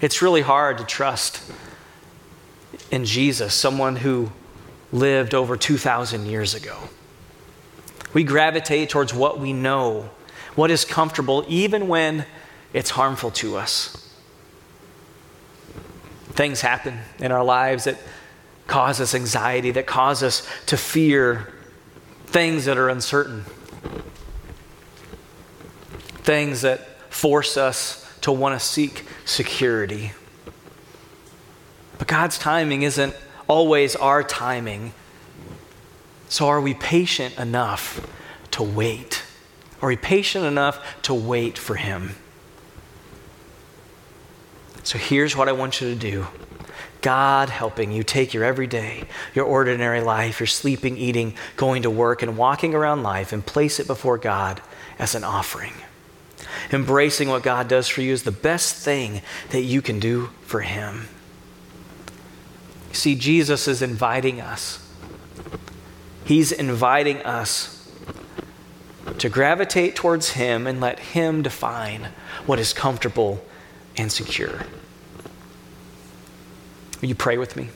It's 0.00 0.22
really 0.22 0.40
hard 0.40 0.78
to 0.78 0.84
trust 0.84 1.42
in 2.90 3.04
Jesus, 3.04 3.52
someone 3.52 3.96
who 3.96 4.32
lived 4.92 5.34
over 5.34 5.58
2,000 5.58 6.24
years 6.24 6.54
ago. 6.54 6.78
We 8.14 8.24
gravitate 8.24 8.88
towards 8.88 9.12
what 9.12 9.38
we 9.38 9.52
know, 9.52 10.08
what 10.54 10.70
is 10.70 10.86
comfortable, 10.86 11.44
even 11.48 11.86
when 11.86 12.24
it's 12.72 12.90
harmful 12.90 13.30
to 13.32 13.58
us. 13.58 14.10
Things 16.30 16.62
happen 16.62 16.98
in 17.18 17.30
our 17.30 17.44
lives 17.44 17.84
that 17.84 17.98
cause 18.68 19.02
us 19.02 19.14
anxiety, 19.14 19.70
that 19.72 19.86
cause 19.86 20.22
us 20.22 20.48
to 20.64 20.78
fear 20.78 21.52
things 22.32 22.64
that 22.64 22.78
are 22.78 22.88
uncertain, 22.88 23.44
things 26.22 26.62
that 26.62 26.88
force 27.12 27.58
us 27.58 28.10
to 28.22 28.32
want 28.32 28.58
to 28.58 28.64
seek 28.64 29.04
security. 29.26 30.12
But 31.98 32.08
God's 32.08 32.38
timing 32.38 32.82
isn't 32.82 33.14
always 33.46 33.94
our 33.96 34.22
timing. 34.22 34.94
So, 36.28 36.48
are 36.48 36.60
we 36.60 36.72
patient 36.72 37.38
enough 37.38 38.08
to 38.52 38.62
wait? 38.62 39.22
Are 39.82 39.88
we 39.88 39.96
patient 39.96 40.46
enough 40.46 41.02
to 41.02 41.12
wait 41.12 41.58
for 41.58 41.74
Him? 41.74 42.14
So, 44.84 44.96
here's 44.96 45.36
what 45.36 45.48
I 45.48 45.52
want 45.52 45.82
you 45.82 45.90
to 45.90 45.94
do 45.94 46.26
God 47.02 47.50
helping 47.50 47.92
you 47.92 48.02
take 48.02 48.32
your 48.32 48.44
everyday, 48.44 49.04
your 49.34 49.44
ordinary 49.44 50.00
life, 50.00 50.40
your 50.40 50.46
sleeping, 50.46 50.96
eating, 50.96 51.34
going 51.56 51.82
to 51.82 51.90
work, 51.90 52.22
and 52.22 52.36
walking 52.36 52.74
around 52.74 53.02
life 53.02 53.32
and 53.32 53.44
place 53.44 53.78
it 53.78 53.86
before 53.86 54.18
God 54.18 54.60
as 54.98 55.14
an 55.14 55.24
offering. 55.24 55.74
Embracing 56.72 57.28
what 57.28 57.42
God 57.42 57.68
does 57.68 57.88
for 57.88 58.00
you 58.00 58.12
is 58.12 58.22
the 58.22 58.32
best 58.32 58.76
thing 58.76 59.20
that 59.50 59.62
you 59.62 59.82
can 59.82 60.00
do 60.00 60.30
for 60.42 60.60
Him. 60.60 61.08
See, 62.92 63.14
Jesus 63.14 63.68
is 63.68 63.82
inviting 63.82 64.40
us 64.40 64.82
He's 66.24 66.52
inviting 66.52 67.18
us 67.22 67.90
to 69.18 69.28
gravitate 69.28 69.96
towards 69.96 70.30
Him 70.30 70.66
and 70.66 70.80
let 70.80 70.98
Him 70.98 71.42
define 71.42 72.08
what 72.46 72.58
is 72.58 72.72
comfortable 72.72 73.44
and 73.96 74.10
secure. 74.10 74.60
Will 77.02 77.08
you 77.08 77.14
pray 77.16 77.36
with 77.36 77.56
me? 77.56 77.68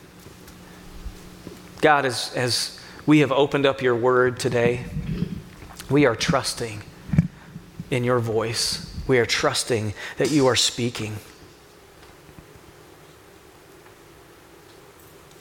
God, 1.80 2.06
as, 2.06 2.32
as 2.34 2.80
we 3.06 3.18
have 3.18 3.32
opened 3.32 3.66
up 3.66 3.82
your 3.82 3.96
word 3.96 4.38
today, 4.38 4.84
we 5.90 6.06
are 6.06 6.14
trusting 6.14 6.82
in 7.90 8.04
your 8.04 8.20
voice. 8.20 8.94
We 9.08 9.18
are 9.18 9.26
trusting 9.26 9.94
that 10.16 10.30
you 10.30 10.46
are 10.46 10.54
speaking. 10.54 11.16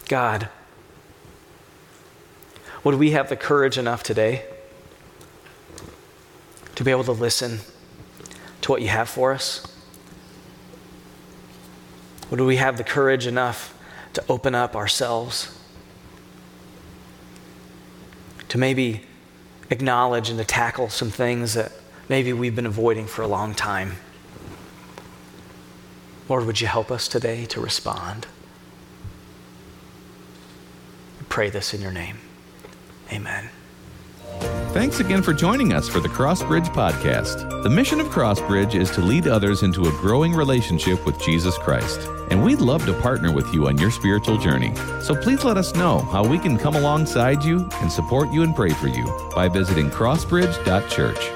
God, 0.08 0.50
would 2.84 2.95
we 2.95 3.12
have 3.12 3.30
the 3.30 3.36
courage 3.36 3.78
enough 3.78 4.02
today 4.02 4.45
to 6.74 6.84
be 6.84 6.89
able 6.89 7.04
to 7.04 7.12
listen 7.12 7.60
to 8.62 8.71
what 8.71 8.82
you 8.82 8.88
have 8.88 9.10
for 9.10 9.32
us? 9.32 9.65
Would 12.32 12.41
we 12.41 12.56
have 12.56 12.78
the 12.78 12.84
courage 12.84 13.28
enough 13.28 13.75
to 14.15 14.23
open 14.30 14.56
up 14.56 14.75
ourselves? 14.75 15.58
To 18.49 18.58
maybe 18.58 19.04
acknowledge 19.69 20.30
and 20.30 20.39
to 20.39 20.45
tackle 20.45 20.89
some 20.89 21.10
things 21.10 21.54
that 21.54 21.71
maybe 22.10 22.34
we've 22.34 22.56
been 22.56 22.65
avoiding 22.65 23.08
for 23.08 23.21
a 23.21 23.28
long 23.28 23.54
time? 23.54 23.97
Lord, 26.28 26.45
would 26.45 26.60
you 26.60 26.67
help 26.67 26.91
us 26.91 27.08
today 27.08 27.45
to 27.45 27.62
respond? 27.62 28.28
We 31.19 31.25
pray 31.30 31.49
this 31.49 31.73
in 31.73 31.82
your 31.82 31.91
name. 31.91 32.17
Amen. 33.12 33.49
Thanks 34.76 35.00
again 35.00 35.24
for 35.24 35.34
joining 35.34 35.72
us 35.72 35.88
for 35.88 36.02
the 36.02 36.10
Crossbridge 36.10 36.68
Podcast. 36.74 37.64
The 37.64 37.70
mission 37.70 38.02
of 38.02 38.08
Crossbridge 38.08 38.76
is 38.76 38.92
to 38.92 39.00
lead 39.00 39.26
others 39.26 39.64
into 39.64 39.86
a 39.88 39.92
growing 40.02 40.34
relationship 40.34 41.06
with 41.06 41.18
Jesus 41.18 41.58
Christ, 41.58 42.10
and 42.30 42.44
we'd 42.44 42.60
love 42.60 42.86
to 42.86 42.94
partner 43.00 43.32
with 43.32 43.54
you 43.54 43.70
on 43.70 43.78
your 43.78 43.90
spiritual 43.90 44.38
journey. 44.38 44.76
So 45.02 45.16
please 45.16 45.46
let 45.46 45.56
us 45.56 45.74
know 45.76 46.00
how 46.00 46.28
we 46.28 46.38
can 46.38 46.58
come 46.58 46.76
alongside 46.76 47.42
you 47.42 47.70
and 47.76 47.90
support 47.90 48.34
you 48.34 48.44
and 48.44 48.54
pray 48.54 48.72
for 48.72 48.90
you 48.90 49.06
by 49.34 49.48
visiting 49.48 49.90
crossbridge.church. 49.90 51.35